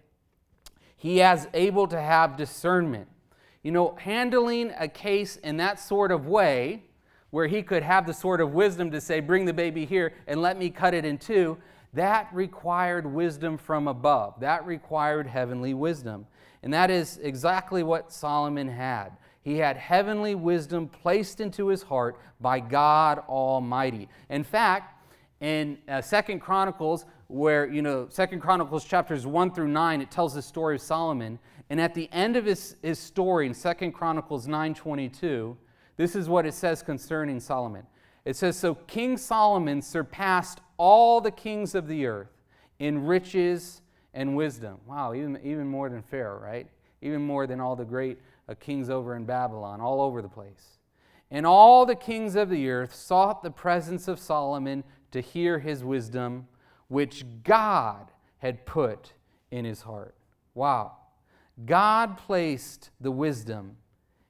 [0.95, 3.07] He is able to have discernment.
[3.61, 6.85] You know, handling a case in that sort of way,
[7.29, 10.41] where he could have the sort of wisdom to say, Bring the baby here and
[10.41, 11.55] let me cut it in two,
[11.93, 14.39] that required wisdom from above.
[14.39, 16.25] That required heavenly wisdom.
[16.63, 19.11] And that is exactly what Solomon had.
[19.43, 24.09] He had heavenly wisdom placed into his heart by God Almighty.
[24.29, 24.95] In fact,
[25.41, 30.33] in uh, Second Chronicles, where you know Second Chronicles chapters one through nine, it tells
[30.33, 31.39] the story of Solomon.
[31.69, 35.57] And at the end of his, his story in Second Chronicles 9:22,
[35.97, 37.85] this is what it says concerning Solomon.
[38.27, 42.29] It says, So King Solomon surpassed all the kings of the earth
[42.77, 43.81] in riches
[44.13, 44.79] and wisdom.
[44.85, 46.67] Wow, even, even more than Pharaoh, right?
[47.01, 48.19] Even more than all the great
[48.49, 50.77] uh, kings over in Babylon, all over the place.
[51.31, 54.83] And all the kings of the earth sought the presence of Solomon
[55.18, 56.47] to hear his wisdom,
[56.88, 59.13] which God had put
[59.51, 60.15] in his heart.
[60.53, 60.93] Wow.
[61.65, 63.78] God placed the wisdom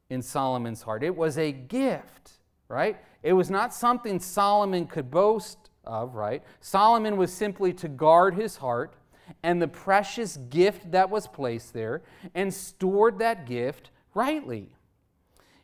[0.10, 1.04] in Solomon's heart.
[1.04, 2.32] It was a gift,
[2.70, 2.98] right?
[3.22, 6.42] It was not something Solomon could boast of, right?
[6.62, 8.96] Solomon was simply to guard his heart
[9.44, 12.02] and the precious gift that was placed there
[12.34, 14.70] and stored that gift rightly.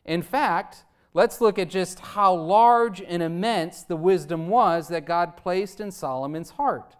[0.04, 5.36] In fact, let's look at just how large and immense the wisdom was that God
[5.36, 6.96] placed in Solomon's heart.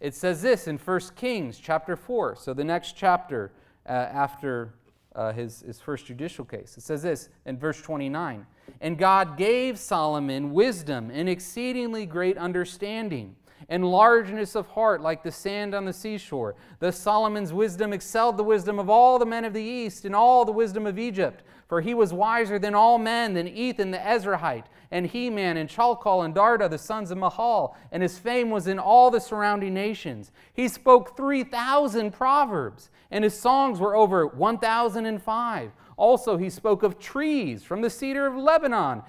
[0.00, 3.52] It says this in 1 Kings chapter 4, so the next chapter
[3.86, 4.74] uh, after
[5.14, 6.76] uh, his, his first judicial case.
[6.76, 8.46] It says this in verse 29
[8.80, 13.36] And God gave Solomon wisdom and exceedingly great understanding
[13.68, 16.54] and largeness of heart like the sand on the seashore.
[16.78, 20.44] Thus Solomon's wisdom excelled the wisdom of all the men of the east and all
[20.44, 21.42] the wisdom of Egypt.
[21.70, 26.24] For he was wiser than all men, than Ethan the Ezrahite, and Heman, and Chalcol,
[26.24, 30.32] and Darda, the sons of Mahol, and his fame was in all the surrounding nations.
[30.52, 35.70] He spoke 3,000 proverbs, and his songs were over 1,005.
[35.96, 39.02] Also, he spoke of trees, from the cedar of Lebanon,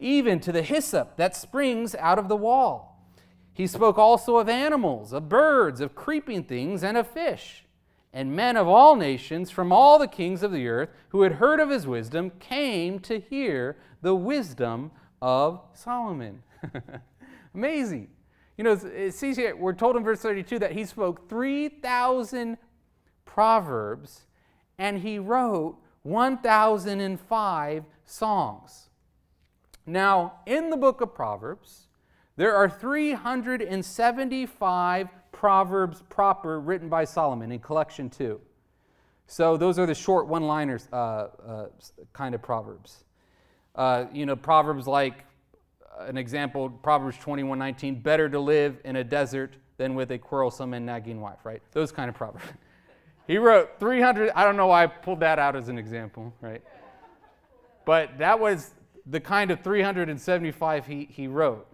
[0.00, 3.00] even to the hyssop that springs out of the wall.
[3.52, 7.64] He spoke also of animals, of birds, of creeping things, and of fish.
[8.12, 11.60] And men of all nations from all the kings of the earth who had heard
[11.60, 14.90] of his wisdom came to hear the wisdom
[15.20, 16.42] of Solomon.
[17.54, 18.08] Amazing.
[18.56, 22.56] You know, it sees here, we're told in verse 32 that he spoke 3,000
[23.24, 24.26] proverbs
[24.78, 28.90] and he wrote 1,005 songs.
[29.86, 31.86] Now, in the book of Proverbs,
[32.36, 38.40] there are 375 Proverbs proper written by Solomon in collection two.
[39.26, 41.66] So those are the short one-liners uh, uh,
[42.12, 43.04] kind of proverbs.
[43.74, 45.24] Uh, you know, proverbs like
[45.98, 50.86] an example, Proverbs 21:19, better to live in a desert than with a quarrelsome and
[50.86, 51.62] nagging wife, right?
[51.72, 52.44] Those kind of proverbs.
[53.26, 54.30] he wrote 300.
[54.34, 56.62] I don't know why I pulled that out as an example, right?
[57.84, 58.74] But that was
[59.06, 61.66] the kind of 375 he, he wrote.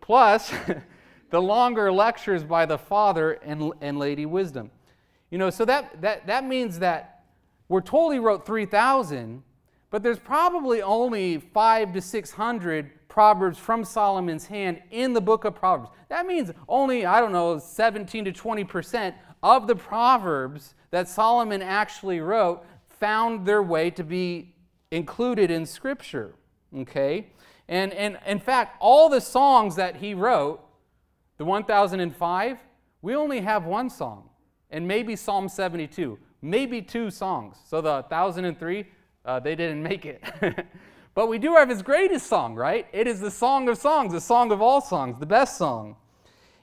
[0.00, 0.52] Plus.
[1.30, 4.70] the longer lectures by the Father and, and Lady Wisdom.
[5.30, 7.24] You know, so that, that, that means that
[7.68, 9.42] we're told he wrote 3,000,
[9.90, 15.54] but there's probably only five to 600 Proverbs from Solomon's hand in the book of
[15.54, 15.90] Proverbs.
[16.08, 22.20] That means only, I don't know, 17 to 20% of the Proverbs that Solomon actually
[22.20, 24.54] wrote found their way to be
[24.90, 26.34] included in Scripture.
[26.76, 27.28] Okay?
[27.68, 30.60] And, and in fact, all the songs that he wrote
[31.40, 32.58] the 1005,
[33.00, 34.28] we only have one song,
[34.70, 37.56] and maybe Psalm 72, maybe two songs.
[37.64, 38.84] So the 1003,
[39.24, 40.22] uh, they didn't make it.
[41.14, 42.86] but we do have his greatest song, right?
[42.92, 45.96] It is the song of songs, the song of all songs, the best song.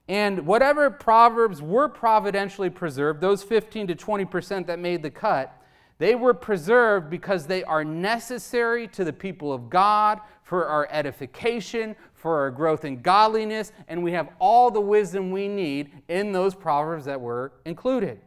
[0.07, 5.59] And whatever proverbs were providentially preserved, those 15 to 20% that made the cut,
[5.97, 11.95] they were preserved because they are necessary to the people of God for our edification,
[12.18, 16.55] for our growth in godliness, and we have all the wisdom we need in those
[16.55, 18.20] proverbs that were included.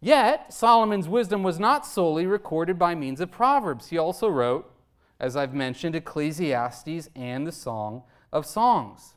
[0.00, 3.88] Yet, Solomon's wisdom was not solely recorded by means of proverbs.
[3.88, 4.70] He also wrote,
[5.18, 8.02] as I've mentioned, Ecclesiastes and the Song
[8.32, 9.14] of Songs.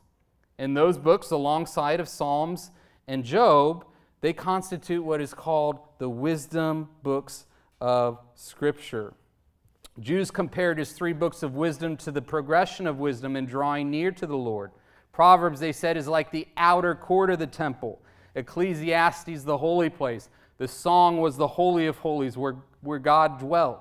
[0.58, 2.72] In those books, alongside of Psalms
[3.06, 3.84] and Job,
[4.20, 7.46] they constitute what is called the wisdom books
[7.80, 9.14] of Scripture.
[10.00, 14.12] Jews compared his three books of wisdom to the progression of wisdom in drawing near
[14.12, 14.70] to the Lord.
[15.12, 18.00] Proverbs, they said, is like the outer court of the temple.
[18.36, 20.28] Ecclesiastes, the holy place.
[20.58, 23.80] The song was the Holy of Holies where, where God dwelt.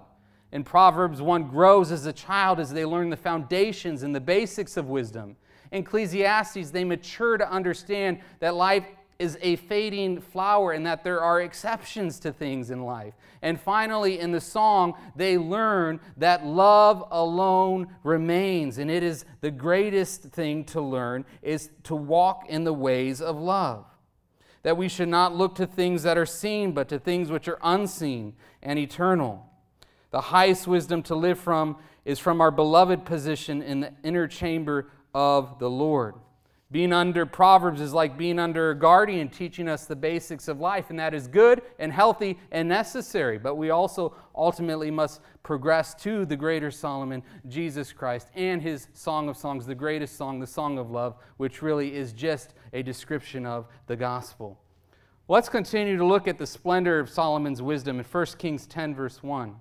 [0.51, 4.77] In Proverbs, one grows as a child as they learn the foundations and the basics
[4.77, 5.35] of wisdom.
[5.71, 8.85] In Ecclesiastes, they mature to understand that life
[9.19, 13.13] is a fading flower and that there are exceptions to things in life.
[13.41, 18.77] And finally, in the song, they learn that love alone remains.
[18.77, 23.37] And it is the greatest thing to learn is to walk in the ways of
[23.37, 23.85] love.
[24.63, 27.59] That we should not look to things that are seen, but to things which are
[27.63, 29.45] unseen and eternal.
[30.11, 34.89] The highest wisdom to live from is from our beloved position in the inner chamber
[35.13, 36.15] of the Lord.
[36.69, 40.89] Being under Proverbs is like being under a guardian teaching us the basics of life,
[40.89, 43.37] and that is good and healthy and necessary.
[43.37, 49.29] But we also ultimately must progress to the greater Solomon, Jesus Christ, and his Song
[49.29, 53.45] of Songs, the greatest song, the Song of Love, which really is just a description
[53.45, 54.59] of the gospel.
[55.29, 59.23] Let's continue to look at the splendor of Solomon's wisdom in 1 Kings 10, verse
[59.23, 59.55] 1.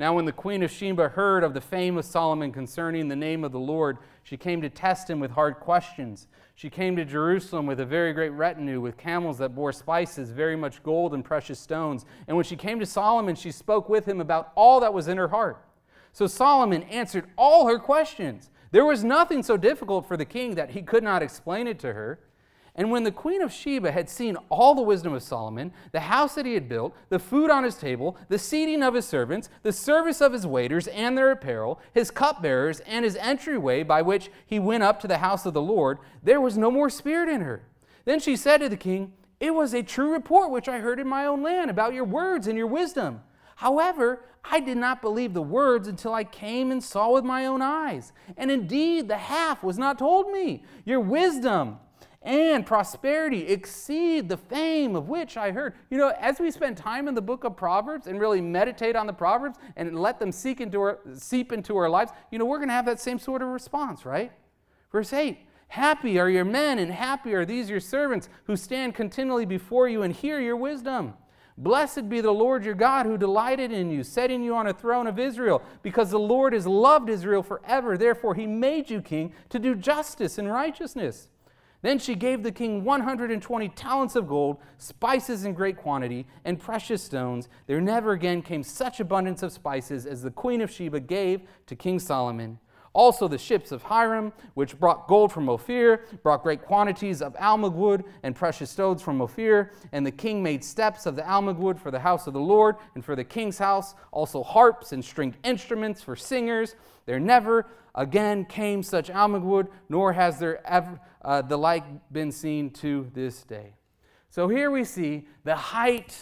[0.00, 3.44] Now, when the queen of Sheba heard of the fame of Solomon concerning the name
[3.44, 6.26] of the Lord, she came to test him with hard questions.
[6.54, 10.56] She came to Jerusalem with a very great retinue, with camels that bore spices, very
[10.56, 12.06] much gold and precious stones.
[12.26, 15.18] And when she came to Solomon, she spoke with him about all that was in
[15.18, 15.62] her heart.
[16.14, 18.48] So Solomon answered all her questions.
[18.70, 21.92] There was nothing so difficult for the king that he could not explain it to
[21.92, 22.20] her.
[22.74, 26.34] And when the queen of Sheba had seen all the wisdom of Solomon, the house
[26.34, 29.72] that he had built, the food on his table, the seating of his servants, the
[29.72, 34.58] service of his waiters and their apparel, his cupbearers, and his entryway by which he
[34.58, 37.62] went up to the house of the Lord, there was no more spirit in her.
[38.04, 41.08] Then she said to the king, It was a true report which I heard in
[41.08, 43.22] my own land about your words and your wisdom.
[43.56, 47.60] However, I did not believe the words until I came and saw with my own
[47.60, 48.12] eyes.
[48.36, 50.64] And indeed, the half was not told me.
[50.84, 51.78] Your wisdom
[52.22, 55.74] and prosperity exceed the fame of which I heard.
[55.90, 59.06] You know, as we spend time in the book of Proverbs and really meditate on
[59.06, 62.58] the Proverbs and let them seep into our, seep into our lives, you know, we're
[62.58, 64.32] going to have that same sort of response, right?
[64.92, 69.46] Verse 8 Happy are your men, and happy are these your servants who stand continually
[69.46, 71.14] before you and hear your wisdom.
[71.56, 75.06] Blessed be the Lord your God who delighted in you, setting you on a throne
[75.06, 77.96] of Israel, because the Lord has loved Israel forever.
[77.96, 81.28] Therefore, he made you king to do justice and righteousness.
[81.82, 87.02] Then she gave the king 120 talents of gold, spices in great quantity, and precious
[87.02, 87.48] stones.
[87.66, 91.74] There never again came such abundance of spices as the queen of Sheba gave to
[91.74, 92.58] King Solomon.
[92.92, 97.72] Also, the ships of Hiram, which brought gold from Ophir, brought great quantities of almug
[97.74, 99.72] wood and precious stones from Ophir.
[99.92, 102.76] And the king made steps of the almug wood for the house of the Lord
[102.96, 106.74] and for the king's house, also harps and stringed instruments for singers.
[107.06, 112.32] There never again came such almug wood, nor has there ever uh, the like been
[112.32, 113.74] seen to this day.
[114.30, 116.16] So here we see the height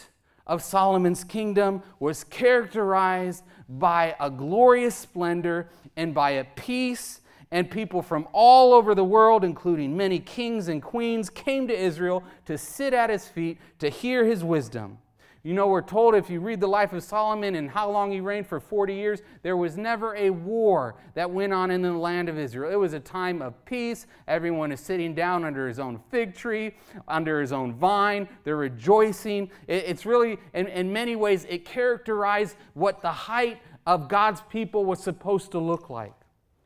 [0.48, 7.20] of Solomon's kingdom was characterized by a glorious splendor and by a peace,
[7.50, 12.22] and people from all over the world, including many kings and queens, came to Israel
[12.46, 14.98] to sit at his feet to hear his wisdom.
[15.44, 18.20] You know, we're told if you read the life of Solomon and how long he
[18.20, 22.28] reigned for 40 years, there was never a war that went on in the land
[22.28, 22.72] of Israel.
[22.72, 24.06] It was a time of peace.
[24.26, 26.74] Everyone is sitting down under his own fig tree,
[27.06, 28.28] under his own vine.
[28.42, 29.50] They're rejoicing.
[29.68, 35.00] It's really, in, in many ways, it characterized what the height of God's people was
[35.00, 36.14] supposed to look like.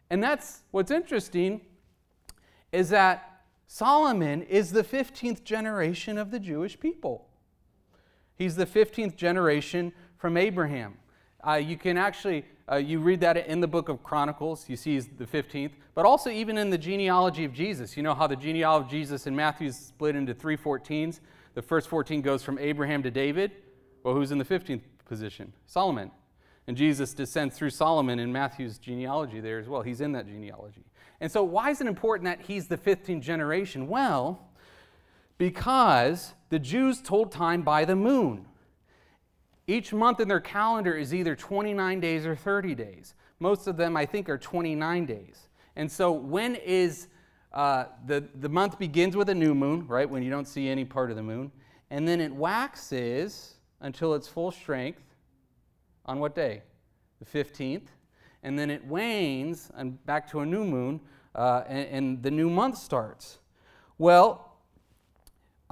[0.08, 1.60] And that's what's interesting
[2.72, 7.28] is that Solomon is the 15th generation of the Jewish people.
[8.37, 10.97] He's the 15th generation from Abraham.
[11.47, 14.95] Uh, you can actually, uh, you read that in the book of Chronicles, you see
[14.95, 17.97] he's the 15th, but also even in the genealogy of Jesus.
[17.97, 21.20] You know how the genealogy of Jesus in Matthew is split into three 14s?
[21.55, 23.53] The first 14 goes from Abraham to David.
[24.05, 25.53] Well, who's in the 15th position?
[25.66, 26.11] Solomon.
[26.66, 29.83] And Jesus descends through Solomon in Matthew's genealogy there as well.
[29.83, 30.85] He's in that genealogy.
[31.20, 33.89] And so, why is it important that he's the 15th generation?
[33.89, 34.49] Well,
[35.39, 38.47] because the Jews told time by the moon.
[39.66, 43.14] Each month in their calendar is either 29 days or 30 days.
[43.39, 45.49] Most of them, I think, are 29 days.
[45.76, 47.09] And so, when is
[47.53, 50.09] uh, the, the month begins with a new moon, right?
[50.09, 51.53] When you don't see any part of the moon.
[51.91, 55.03] And then it waxes until its full strength
[56.07, 56.62] on what day?
[57.20, 57.89] The 15th.
[58.43, 61.01] And then it wanes and back to a new moon,
[61.35, 63.39] uh, and, and the new month starts.
[63.99, 64.51] Well,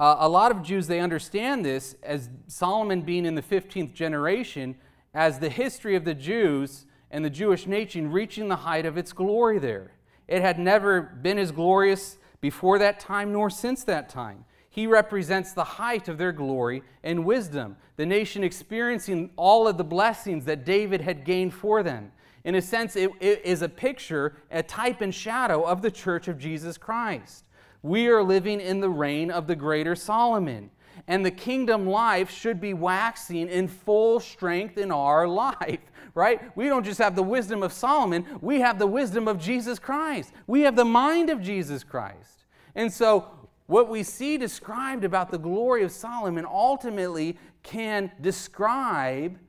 [0.01, 4.75] uh, a lot of Jews, they understand this as Solomon being in the 15th generation,
[5.13, 9.13] as the history of the Jews and the Jewish nation reaching the height of its
[9.13, 9.91] glory there.
[10.27, 14.45] It had never been as glorious before that time nor since that time.
[14.71, 19.83] He represents the height of their glory and wisdom, the nation experiencing all of the
[19.83, 22.11] blessings that David had gained for them.
[22.43, 26.27] In a sense, it, it is a picture, a type and shadow of the church
[26.27, 27.45] of Jesus Christ.
[27.83, 30.69] We are living in the reign of the greater Solomon,
[31.07, 35.79] and the kingdom life should be waxing in full strength in our life,
[36.13, 36.55] right?
[36.55, 40.31] We don't just have the wisdom of Solomon, we have the wisdom of Jesus Christ.
[40.47, 42.45] We have the mind of Jesus Christ.
[42.75, 43.27] And so,
[43.67, 49.39] what we see described about the glory of Solomon ultimately can describe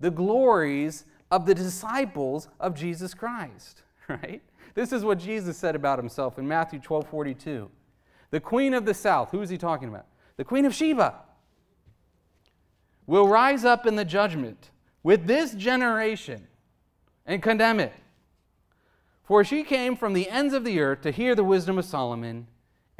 [0.00, 4.42] the glories of the disciples of Jesus Christ, right?
[4.74, 7.70] This is what Jesus said about himself in Matthew 12 42.
[8.30, 10.06] The queen of the south, who is he talking about?
[10.36, 11.14] The queen of Sheba
[13.06, 14.70] will rise up in the judgment
[15.02, 16.46] with this generation
[17.26, 17.92] and condemn it.
[19.24, 22.46] For she came from the ends of the earth to hear the wisdom of Solomon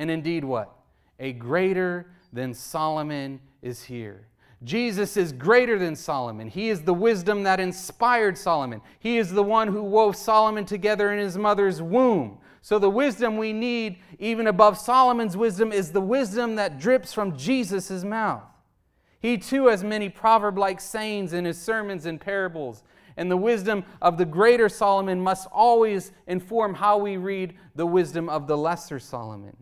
[0.00, 0.74] and indeed, what?
[1.18, 4.28] A greater than Solomon is here.
[4.62, 6.48] Jesus is greater than Solomon.
[6.48, 8.82] He is the wisdom that inspired Solomon.
[8.98, 12.38] He is the one who wove Solomon together in his mother's womb.
[12.62, 17.38] So, the wisdom we need, even above Solomon's wisdom, is the wisdom that drips from
[17.38, 18.42] Jesus' mouth.
[19.18, 22.82] He too has many proverb like sayings in his sermons and parables.
[23.16, 28.28] And the wisdom of the greater Solomon must always inform how we read the wisdom
[28.28, 29.56] of the lesser Solomon.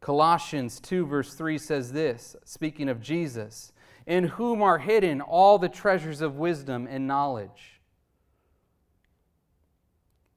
[0.00, 3.72] Colossians 2, verse 3 says this, speaking of Jesus,
[4.06, 7.80] in whom are hidden all the treasures of wisdom and knowledge.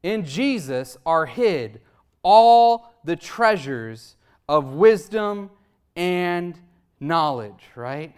[0.04, 1.82] In Jesus are hid
[2.24, 4.16] all the treasures
[4.50, 5.50] of wisdom
[5.96, 6.60] and
[7.00, 8.14] knowledge, right?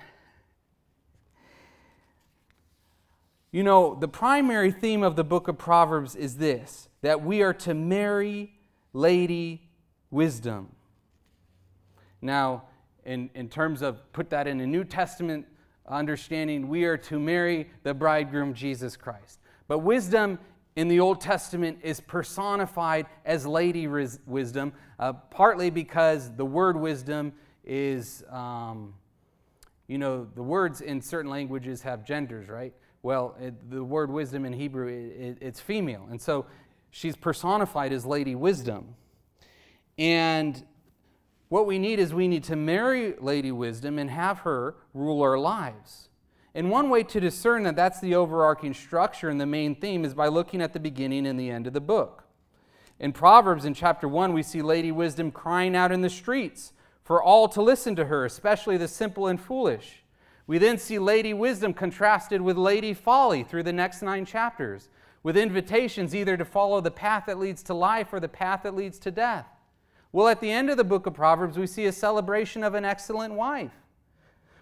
[3.52, 7.54] You know, the primary theme of the book of Proverbs is this that we are
[7.54, 8.54] to marry
[8.94, 9.70] Lady
[10.10, 10.73] Wisdom.
[12.24, 12.64] Now,
[13.06, 15.46] in, in terms of put that in a New Testament
[15.88, 19.40] understanding, we are to marry the bridegroom Jesus Christ.
[19.68, 20.40] But wisdom
[20.76, 27.34] in the Old Testament is personified as lady wisdom, uh, partly because the word wisdom
[27.66, 28.94] is, um,
[29.88, 32.74] you know, the words in certain languages have genders, right?
[33.04, 36.08] Well, it, the word wisdom in Hebrew, it, it's female.
[36.10, 36.46] And so
[36.90, 38.96] she's personified as lady wisdom.
[39.98, 40.66] And
[41.54, 45.38] what we need is we need to marry Lady Wisdom and have her rule our
[45.38, 46.10] lives.
[46.56, 50.16] And one way to discern that that's the overarching structure and the main theme is
[50.16, 52.24] by looking at the beginning and the end of the book.
[53.00, 56.74] In Proverbs, in chapter 1, we see Lady Wisdom crying out in the streets
[57.04, 60.02] for all to listen to her, especially the simple and foolish.
[60.48, 64.90] We then see Lady Wisdom contrasted with Lady Folly through the next nine chapters,
[65.22, 68.74] with invitations either to follow the path that leads to life or the path that
[68.74, 69.53] leads to death.
[70.14, 72.86] Well, at the end of the book of Proverbs, we see a celebration of an
[72.86, 73.74] excellent wife.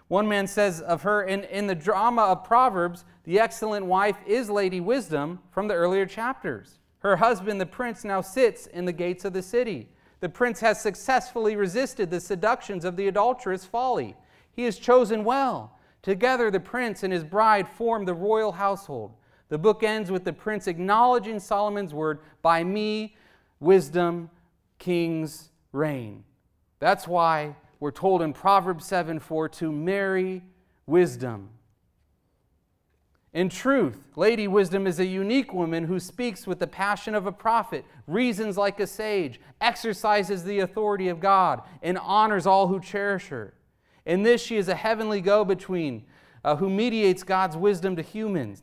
[0.08, 4.48] One man says of her, in, in the drama of Proverbs, the excellent wife is
[4.48, 6.78] Lady Wisdom from the earlier chapters.
[7.00, 9.90] Her husband, the prince, now sits in the gates of the city.
[10.20, 14.16] The prince has successfully resisted the seductions of the adulterous folly.
[14.52, 15.78] He has chosen well.
[16.00, 19.12] Together, the prince and his bride form the royal household.
[19.50, 23.16] The book ends with the prince acknowledging Solomon's word By me,
[23.60, 24.30] wisdom
[24.82, 26.24] kings reign.
[26.80, 30.42] That's why we're told in Proverbs 7 4 to marry
[30.86, 31.50] wisdom.
[33.32, 37.32] In truth, Lady Wisdom is a unique woman who speaks with the passion of a
[37.32, 43.28] prophet, reasons like a sage, exercises the authority of God, and honors all who cherish
[43.28, 43.54] her.
[44.04, 46.04] In this, she is a heavenly go between
[46.44, 48.62] uh, who mediates God's wisdom to humans.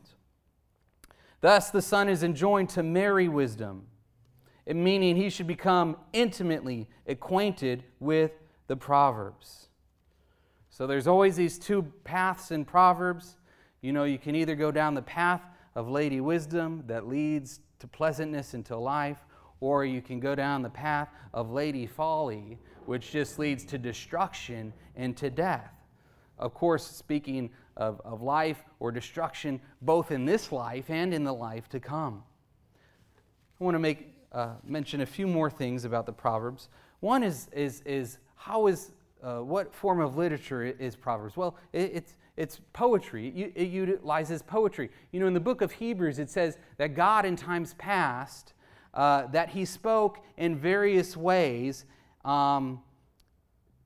[1.40, 3.86] Thus, the Son is enjoined to marry wisdom
[4.66, 8.32] meaning he should become intimately acquainted with
[8.66, 9.68] the Proverbs.
[10.68, 13.36] So there's always these two paths in Proverbs.
[13.82, 15.42] You know, you can either go down the path
[15.74, 19.18] of Lady Wisdom that leads to pleasantness into life,
[19.60, 24.72] or you can go down the path of Lady Folly, which just leads to destruction
[24.96, 25.72] and to death.
[26.38, 31.34] Of course, speaking of, of life or destruction, both in this life and in the
[31.34, 32.22] life to come.
[33.60, 36.68] I want to make uh, mention a few more things about the Proverbs.
[37.00, 41.36] One is, is, is how is, uh, what form of literature is Proverbs?
[41.36, 43.52] Well, it, it's, it's poetry.
[43.54, 44.90] It, utilizes poetry.
[45.12, 48.54] You know, in the book of Hebrews, it says that God in times past,
[48.94, 51.84] uh, that he spoke in various ways
[52.24, 52.80] um,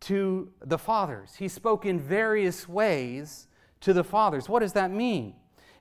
[0.01, 1.35] to the fathers.
[1.37, 3.49] He spoke in various ways
[3.81, 4.49] to the fathers.
[4.49, 5.35] What does that mean?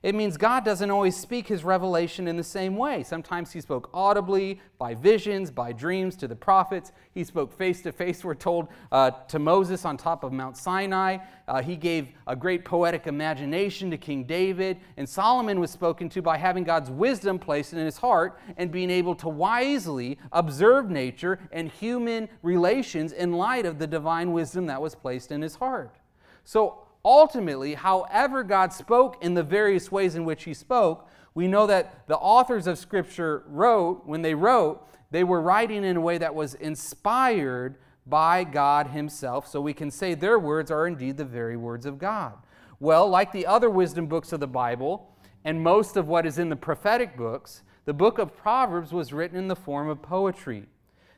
[0.04, 3.02] It means God doesn't always speak his revelation in the same way.
[3.02, 6.92] Sometimes he spoke audibly, by visions, by dreams to the prophets.
[7.12, 11.16] He spoke face to face, we're told, uh, to Moses on top of Mount Sinai.
[11.48, 14.76] Uh, he gave a great poetic imagination to King David.
[14.98, 18.90] And Solomon was spoken to by having God's wisdom placed in his heart and being
[18.90, 24.82] able to wisely observe nature and human relations in light of the divine wisdom that
[24.82, 25.96] was placed in his heart.
[26.44, 31.66] So ultimately, however God spoke in the various ways in which he spoke, we know
[31.66, 36.18] that the authors of Scripture wrote, when they wrote, they were writing in a way
[36.18, 37.76] that was inspired
[38.06, 41.98] by God Himself, so we can say their words are indeed the very words of
[41.98, 42.34] God.
[42.80, 46.48] Well, like the other wisdom books of the Bible, and most of what is in
[46.48, 50.66] the prophetic books, the book of Proverbs was written in the form of poetry.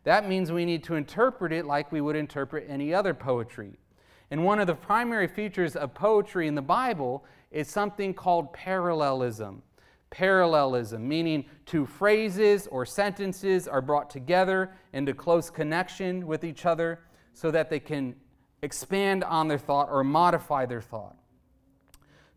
[0.05, 3.79] That means we need to interpret it like we would interpret any other poetry.
[4.31, 9.63] And one of the primary features of poetry in the Bible is something called parallelism.
[10.11, 17.01] Parallelism, meaning two phrases or sentences are brought together into close connection with each other
[17.33, 18.15] so that they can
[18.63, 21.17] expand on their thought or modify their thought.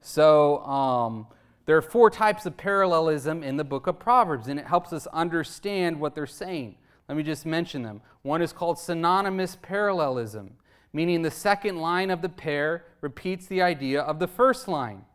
[0.02, 1.28] So, um,
[1.66, 5.06] there are four types of parallelism in the book of Proverbs, and it helps us
[5.08, 6.76] understand what they're saying.
[7.08, 8.02] Let me just mention them.
[8.24, 10.56] One is called synonymous parallelism
[10.94, 15.06] meaning the second line of the pair repeats the idea of the first line.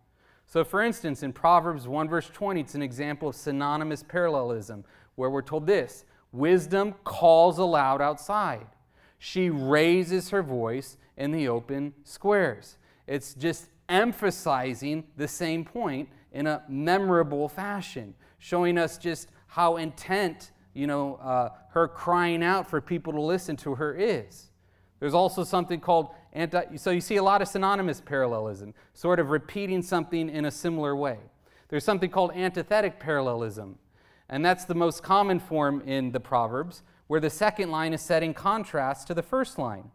[0.46, 4.84] So, for instance, in Proverbs 1, verse 20, it's an example of synonymous parallelism
[5.16, 8.66] where we're told this Wisdom calls aloud outside.
[9.18, 12.76] She raises her voice in the open squares.
[13.06, 20.50] It's just emphasizing the same point in a memorable fashion, showing us just how intent,
[20.72, 24.50] you know, uh, her crying out for people to listen to her is.
[25.00, 29.30] There's also something called anti, so you see a lot of synonymous parallelism, sort of
[29.30, 31.18] repeating something in a similar way.
[31.68, 33.78] There's something called antithetic parallelism,
[34.28, 38.22] and that's the most common form in the Proverbs, where the second line is set
[38.22, 39.90] in contrast to the first line.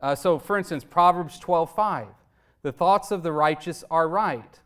[0.00, 2.08] Uh, so, for instance, Proverbs 12:5,
[2.62, 4.60] the thoughts of the righteous are right,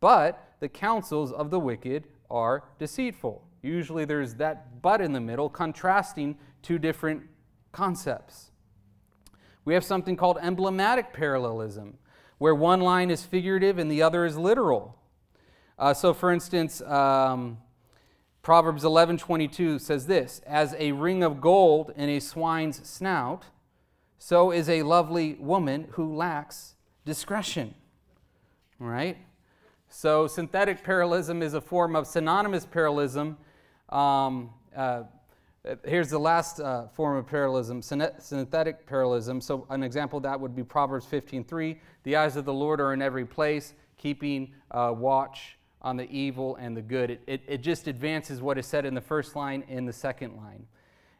[0.00, 3.44] but the counsels of the wicked are deceitful.
[3.62, 7.22] Usually there's that but in the middle, contrasting two different
[7.72, 8.49] concepts.
[9.64, 11.98] We have something called emblematic parallelism,
[12.38, 14.96] where one line is figurative and the other is literal.
[15.78, 17.58] Uh, so, for instance, um,
[18.42, 23.46] Proverbs 11:22 says this: "As a ring of gold in a swine's snout,
[24.18, 27.74] so is a lovely woman who lacks discretion."
[28.78, 29.18] Right.
[29.88, 33.36] So, synthetic parallelism is a form of synonymous parallelism.
[33.88, 35.02] Um, uh,
[35.84, 39.40] here's the last uh, form of parallelism, synthetic parallelism.
[39.40, 41.78] So an example of that would be Proverbs 15:3.
[42.04, 46.56] The eyes of the Lord are in every place, keeping uh, watch on the evil
[46.56, 47.10] and the good.
[47.10, 50.36] It, it, it just advances what is said in the first line in the second
[50.36, 50.66] line.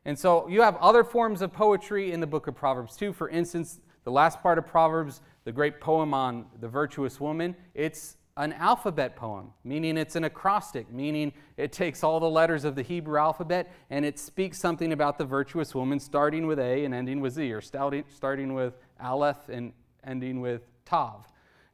[0.05, 3.12] And so you have other forms of poetry in the book of Proverbs too.
[3.12, 8.16] For instance, the last part of Proverbs, the great poem on the virtuous woman, it's
[8.41, 12.82] an alphabet poem, meaning it's an acrostic, meaning it takes all the letters of the
[12.82, 17.20] Hebrew alphabet and it speaks something about the virtuous woman starting with A and ending
[17.20, 19.74] with Z, or starting with Aleph and
[20.05, 21.26] ending with Tav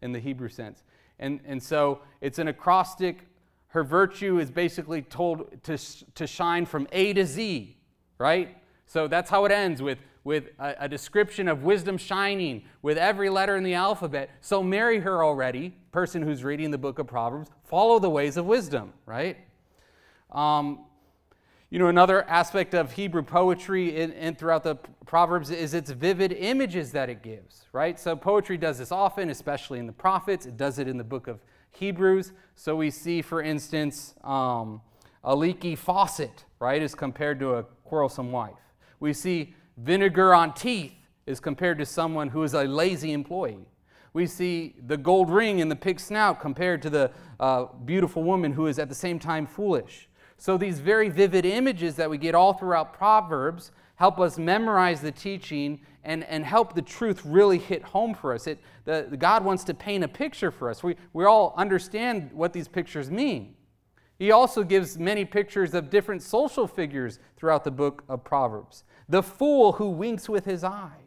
[0.03, 0.83] in the Hebrew sense.
[1.21, 3.29] And, and so it's an acrostic.
[3.69, 5.79] Her virtue is basically told to,
[6.17, 7.77] to shine from A to Z,
[8.19, 8.57] right?
[8.87, 13.31] So that's how it ends with with a, a, description of wisdom shining with every
[13.31, 14.29] letter in the alphabet.
[14.41, 17.49] So marry her already, person who's reading the book of Proverbs.
[17.65, 19.39] Follow the ways of wisdom, right?
[20.31, 20.81] Um,
[21.71, 24.75] you know, another aspect of Hebrew poetry in, throughout the
[25.07, 27.99] Proverbs is its vivid images that it gives, right?
[27.99, 30.45] So poetry does this often, especially in the prophets.
[30.45, 31.41] It does it in the book of
[31.71, 32.33] Hebrews.
[32.57, 34.83] So we see, for instance, um,
[35.25, 38.53] a leaky faucet, right, is compared to a quarrelsome wife.
[39.01, 40.93] We see Vinegar on teeth
[41.25, 43.67] is compared to someone who is a lazy employee.
[44.17, 48.51] We see the gold ring in the pig's snout compared to the uh, beautiful woman
[48.51, 50.09] who is at the same time foolish.
[50.39, 55.13] So, these very vivid images that we get all throughout Proverbs help us memorize the
[55.13, 58.47] teaching and, and help the truth really hit home for us.
[58.47, 60.83] It, the, the God wants to paint a picture for us.
[60.83, 63.55] We, we all understand what these pictures mean.
[64.19, 69.23] He also gives many pictures of different social figures throughout the book of Proverbs the
[69.23, 71.06] fool who winks with his eye,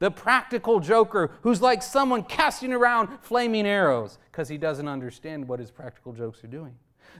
[0.00, 5.60] the practical joker who's like someone casting around flaming arrows because he doesn't understand what
[5.60, 6.74] his practical jokes are doing.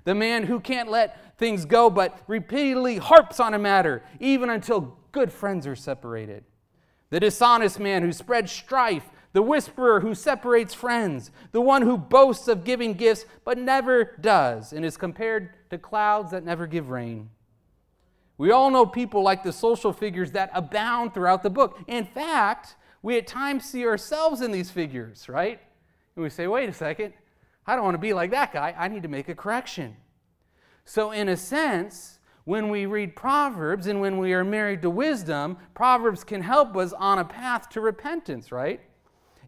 [0.05, 4.99] The man who can't let things go but repeatedly harps on a matter even until
[5.13, 6.45] good friends are separated.
[7.11, 12.49] The dishonest man who spreads strife the whisperer who separates friends, the one who boasts
[12.49, 17.31] of giving gifts but never does, and is compared to clouds that never give rain.
[18.41, 21.79] We all know people like the social figures that abound throughout the book.
[21.87, 25.61] In fact, we at times see ourselves in these figures, right?
[26.17, 27.13] And we say, wait a second,
[27.67, 28.75] I don't want to be like that guy.
[28.79, 29.95] I need to make a correction.
[30.87, 35.59] So, in a sense, when we read Proverbs and when we are married to wisdom,
[35.75, 38.81] Proverbs can help us on a path to repentance, right?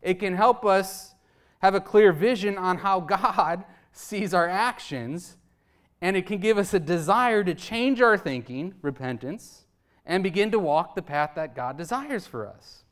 [0.02, 1.14] It can help us
[1.60, 5.38] have a clear vision on how God sees our actions,
[6.02, 9.64] and it can give us a desire to change our thinking, repentance,
[10.04, 12.82] and begin to walk the path that God desires for us.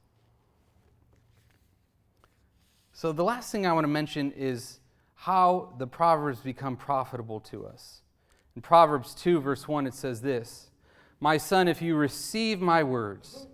[2.93, 4.79] So, the last thing I want to mention is
[5.15, 8.03] how the Proverbs become profitable to us.
[8.55, 10.71] In Proverbs 2, verse 1, it says this
[11.19, 13.49] My son, if you receive my words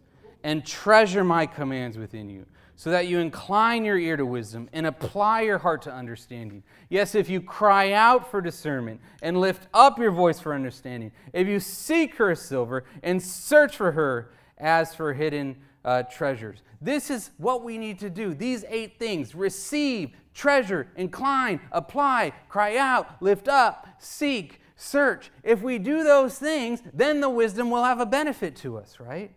[0.44, 2.44] and treasure my commands within you,
[2.76, 6.62] so that you incline your ear to wisdom and apply your heart to understanding.
[6.90, 11.48] Yes, if you cry out for discernment and lift up your voice for understanding, if
[11.48, 16.62] you seek her as silver and search for her as for hidden uh, treasures.
[16.80, 18.34] This is what we need to do.
[18.34, 25.30] These eight things receive, treasure, incline, apply, cry out, lift up, seek, search.
[25.42, 29.30] If we do those things, then the wisdom will have a benefit to us, right?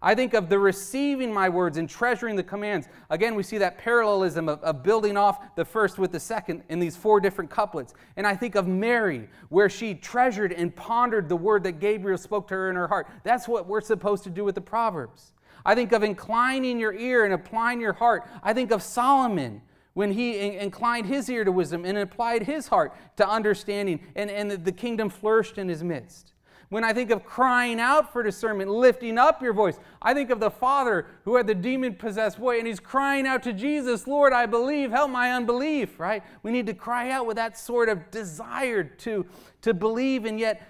[0.00, 2.88] I think of the receiving my words and treasuring the commands.
[3.10, 6.78] Again, we see that parallelism of, of, building off the first with the second in
[6.78, 7.94] these four different couplets.
[8.16, 12.46] And I think of Mary, where she treasured and pondered the word that Gabriel spoke
[12.48, 13.08] to her in her heart.
[13.24, 15.32] That's what we're supposed to do with the Proverbs.
[15.66, 18.28] I think of inclining your ear and applying your heart.
[18.42, 19.62] I think of Solomon,
[19.94, 24.64] when he inclined his ear to wisdom and applied his heart to understanding, and, and
[24.64, 26.34] the kingdom flourished in his midst.
[26.70, 30.38] When I think of crying out for discernment, lifting up your voice, I think of
[30.38, 34.34] the father who had the demon possessed boy and he's crying out to Jesus, Lord,
[34.34, 36.22] I believe, help my unbelief, right?
[36.42, 39.24] We need to cry out with that sort of desire to,
[39.62, 40.62] to believe and yet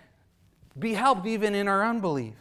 [0.79, 2.37] be helped even in our unbelief.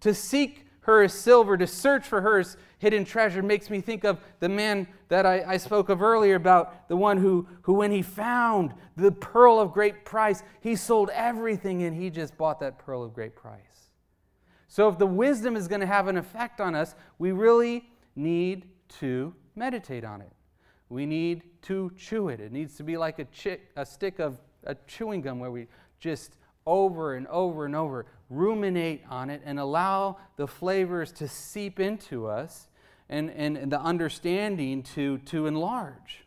[0.00, 4.04] To seek her as silver, to search for her as hidden treasure makes me think
[4.04, 7.92] of the man that I, I, spoke of earlier about the one who, who, when
[7.92, 12.78] he found the pearl of great price, he sold everything and he just bought that
[12.78, 13.90] pearl of great price.
[14.66, 17.84] So, if the wisdom is going to have an effect on us, we really
[18.16, 18.66] need
[19.00, 20.32] to meditate on it.
[20.88, 22.40] We need to chew it.
[22.40, 25.66] It needs to be like a, a stick of a chewing gum where we
[25.98, 31.78] just over and over and over ruminate on it and allow the flavors to seep
[31.78, 32.68] into us
[33.10, 36.24] and, and, the understanding to, to enlarge.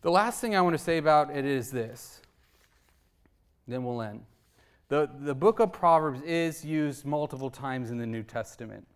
[0.00, 2.22] The last thing I want to say about it is this,
[3.66, 4.22] then we'll end.
[4.88, 8.86] The, the book of Proverbs is used multiple times in the New Testament.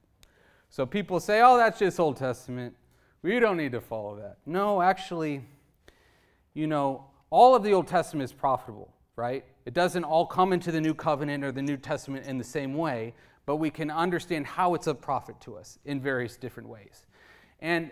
[0.70, 2.75] So people say, oh, that's just Old Testament.
[3.23, 4.39] We don't need to follow that.
[4.47, 5.43] No, actually,
[6.55, 9.45] you know, all of the Old Testament is profitable, right?
[9.66, 12.75] It doesn't all come into the New Covenant or the New Testament in the same
[12.75, 13.12] way,
[13.47, 17.07] but we can understand how it's a profit to us in various different ways.
[17.61, 17.90] And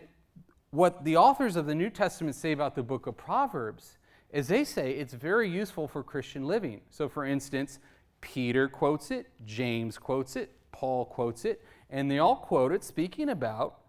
[0.71, 3.99] what the authors of the New Testament say about the book of Proverbs
[4.33, 6.81] is they say it's very useful for Christian living.
[6.91, 7.81] So, for instance,
[8.21, 13.29] Peter quotes it, James quotes it, Paul quotes it, and they all quote it speaking
[13.29, 13.81] about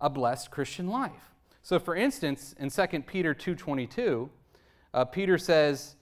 [0.00, 1.34] a blessed Christian life.
[1.62, 4.30] So, for instance, in 2 Peter 2.22,
[4.94, 5.96] uh, Peter says,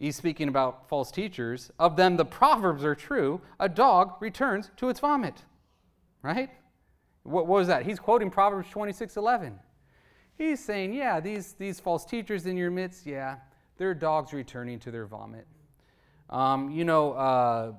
[0.00, 4.88] he's speaking about false teachers, of them the proverbs are true, a dog returns to
[4.88, 5.44] its vomit.
[6.22, 6.50] Right?
[7.22, 7.84] What, was that?
[7.86, 9.58] He's quoting Proverbs 26 11.
[10.36, 13.36] He's saying, yeah, these, these false teachers in your midst, yeah,
[13.76, 15.46] they're dogs returning to their vomit.
[16.30, 17.72] Um, you know, uh,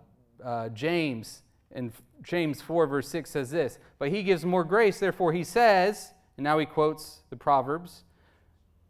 [0.44, 1.42] uh, James
[1.74, 1.92] in
[2.22, 6.44] James 4, verse 6 says this, but he gives more grace, therefore he says, and
[6.44, 8.04] now he quotes the Proverbs.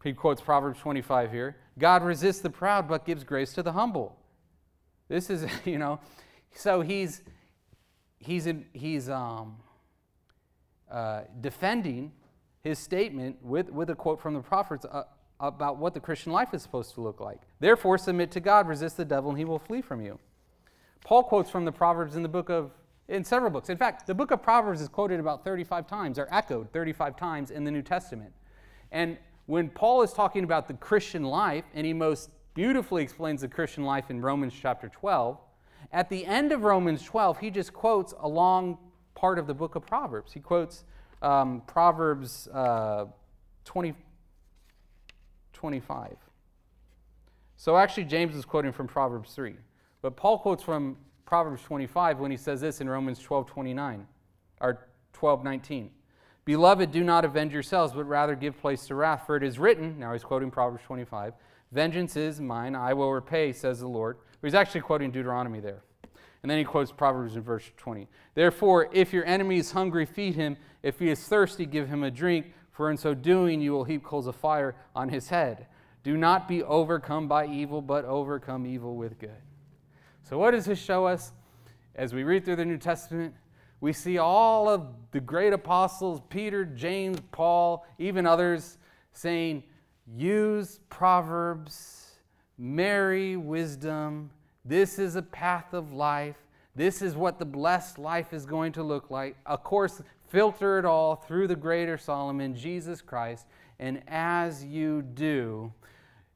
[0.04, 1.58] He quotes Proverbs 25 here.
[1.82, 4.16] God resists the proud but gives grace to the humble.
[5.10, 6.00] This is, you know,
[6.54, 7.22] so he's
[8.20, 9.58] he's in, he's um,
[10.90, 12.12] uh, defending
[12.64, 15.04] his statement with, with a quote from the prophets uh,
[15.40, 17.40] about what the Christian life is supposed to look like.
[17.60, 20.20] Therefore, submit to God, resist the devil, and he will flee from you.
[21.04, 22.72] Paul quotes from the Proverbs in the book of,
[23.08, 23.70] in several books.
[23.70, 27.50] In fact, the book of Proverbs is quoted about 35 times, or echoed 35 times
[27.50, 28.32] in the New Testament.
[28.92, 29.18] And
[29.52, 33.84] when Paul is talking about the Christian life, and he most beautifully explains the Christian
[33.84, 35.38] life in Romans chapter 12,
[35.92, 38.78] at the end of Romans 12, he just quotes a long
[39.14, 40.32] part of the book of Proverbs.
[40.32, 40.86] He quotes
[41.22, 43.08] um, Proverbs uh,
[43.66, 43.94] 20,
[45.52, 46.16] 25.
[47.58, 49.56] So actually, James is quoting from Proverbs 3.
[50.02, 50.96] But Paul quotes from
[51.26, 54.08] Proverbs 25 when he says this in Romans 12, 29,
[54.62, 55.92] or 12, 19.
[56.46, 59.26] Beloved, do not avenge yourselves, but rather give place to wrath.
[59.26, 61.34] For it is written, now he's quoting Proverbs 25,
[61.72, 64.18] Vengeance is mine, I will repay, says the Lord.
[64.42, 65.84] He's actually quoting Deuteronomy there.
[66.42, 68.08] And then he quotes Proverbs in verse 20.
[68.34, 70.58] Therefore, if your enemy is hungry, feed him.
[70.82, 74.04] If he is thirsty, give him a drink, for in so doing you will heap
[74.04, 75.68] coals of fire on his head.
[76.04, 79.30] Do not be overcome by evil, but overcome evil with good.
[80.24, 81.32] So, what does this show us?
[81.94, 83.36] As we read through the New Testament,
[83.82, 88.78] we see all of the great apostles, Peter, James, Paul, even others,
[89.12, 89.64] saying,
[90.16, 92.12] use Proverbs,
[92.60, 94.30] marry wisdom.
[94.64, 96.38] This is a path of life.
[96.76, 99.36] This is what the blessed life is going to look like.
[99.48, 103.48] Of course, filter it all through the greater Solomon, Jesus Christ.
[103.80, 105.74] And as you do,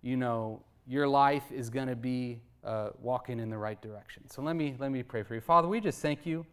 [0.02, 4.28] you know, your life is going to be uh, walking in the right direction.
[4.30, 5.42] So let me, let me pray for you.
[5.42, 6.44] Father, we just thank you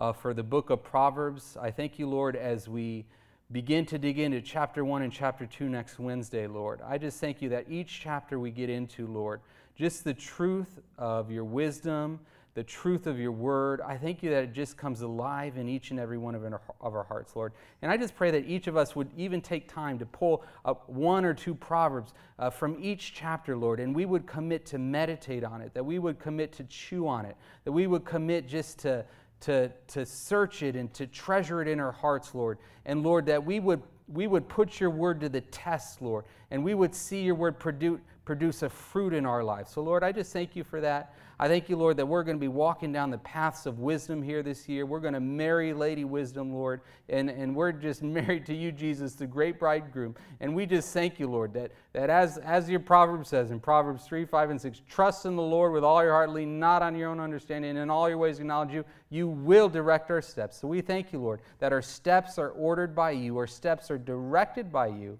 [0.00, 1.56] uh, for the book of Proverbs.
[1.60, 3.04] I thank you, Lord, as we
[3.52, 6.80] begin to dig into chapter 1 and chapter 2 next Wednesday, Lord.
[6.86, 9.40] I just thank you that each chapter we get into, Lord,
[9.76, 12.20] just the truth of your wisdom,
[12.54, 13.80] the truth of your word.
[13.80, 16.60] I thank you that it just comes alive in each and every one of our,
[16.80, 17.52] of our hearts, Lord.
[17.82, 20.88] And I just pray that each of us would even take time to pull up
[20.88, 25.44] one or two proverbs uh, from each chapter, Lord, and we would commit to meditate
[25.44, 28.78] on it, that we would commit to chew on it, that we would commit just
[28.80, 29.04] to
[29.40, 32.58] to, to search it and to treasure it in our hearts, Lord.
[32.84, 36.62] And Lord, that we would, we would put your word to the test, Lord, and
[36.62, 39.72] we would see your word produce, produce a fruit in our lives.
[39.72, 41.14] So, Lord, I just thank you for that.
[41.42, 44.22] I thank you, Lord, that we're going to be walking down the paths of wisdom
[44.22, 44.84] here this year.
[44.84, 49.14] We're going to marry Lady Wisdom, Lord, and, and we're just married to you, Jesus,
[49.14, 50.16] the great bridegroom.
[50.40, 54.04] And we just thank you, Lord, that, that as, as your proverb says in Proverbs
[54.04, 56.94] 3, 5, and 6, trust in the Lord with all your heart, lean not on
[56.94, 60.58] your own understanding, and in all your ways acknowledge you, you will direct our steps.
[60.58, 63.96] So we thank you, Lord, that our steps are ordered by you, our steps are
[63.96, 65.18] directed by you.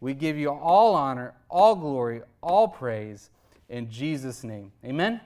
[0.00, 3.28] We give you all honor, all glory, all praise
[3.68, 4.72] in Jesus' name.
[4.82, 5.20] Amen.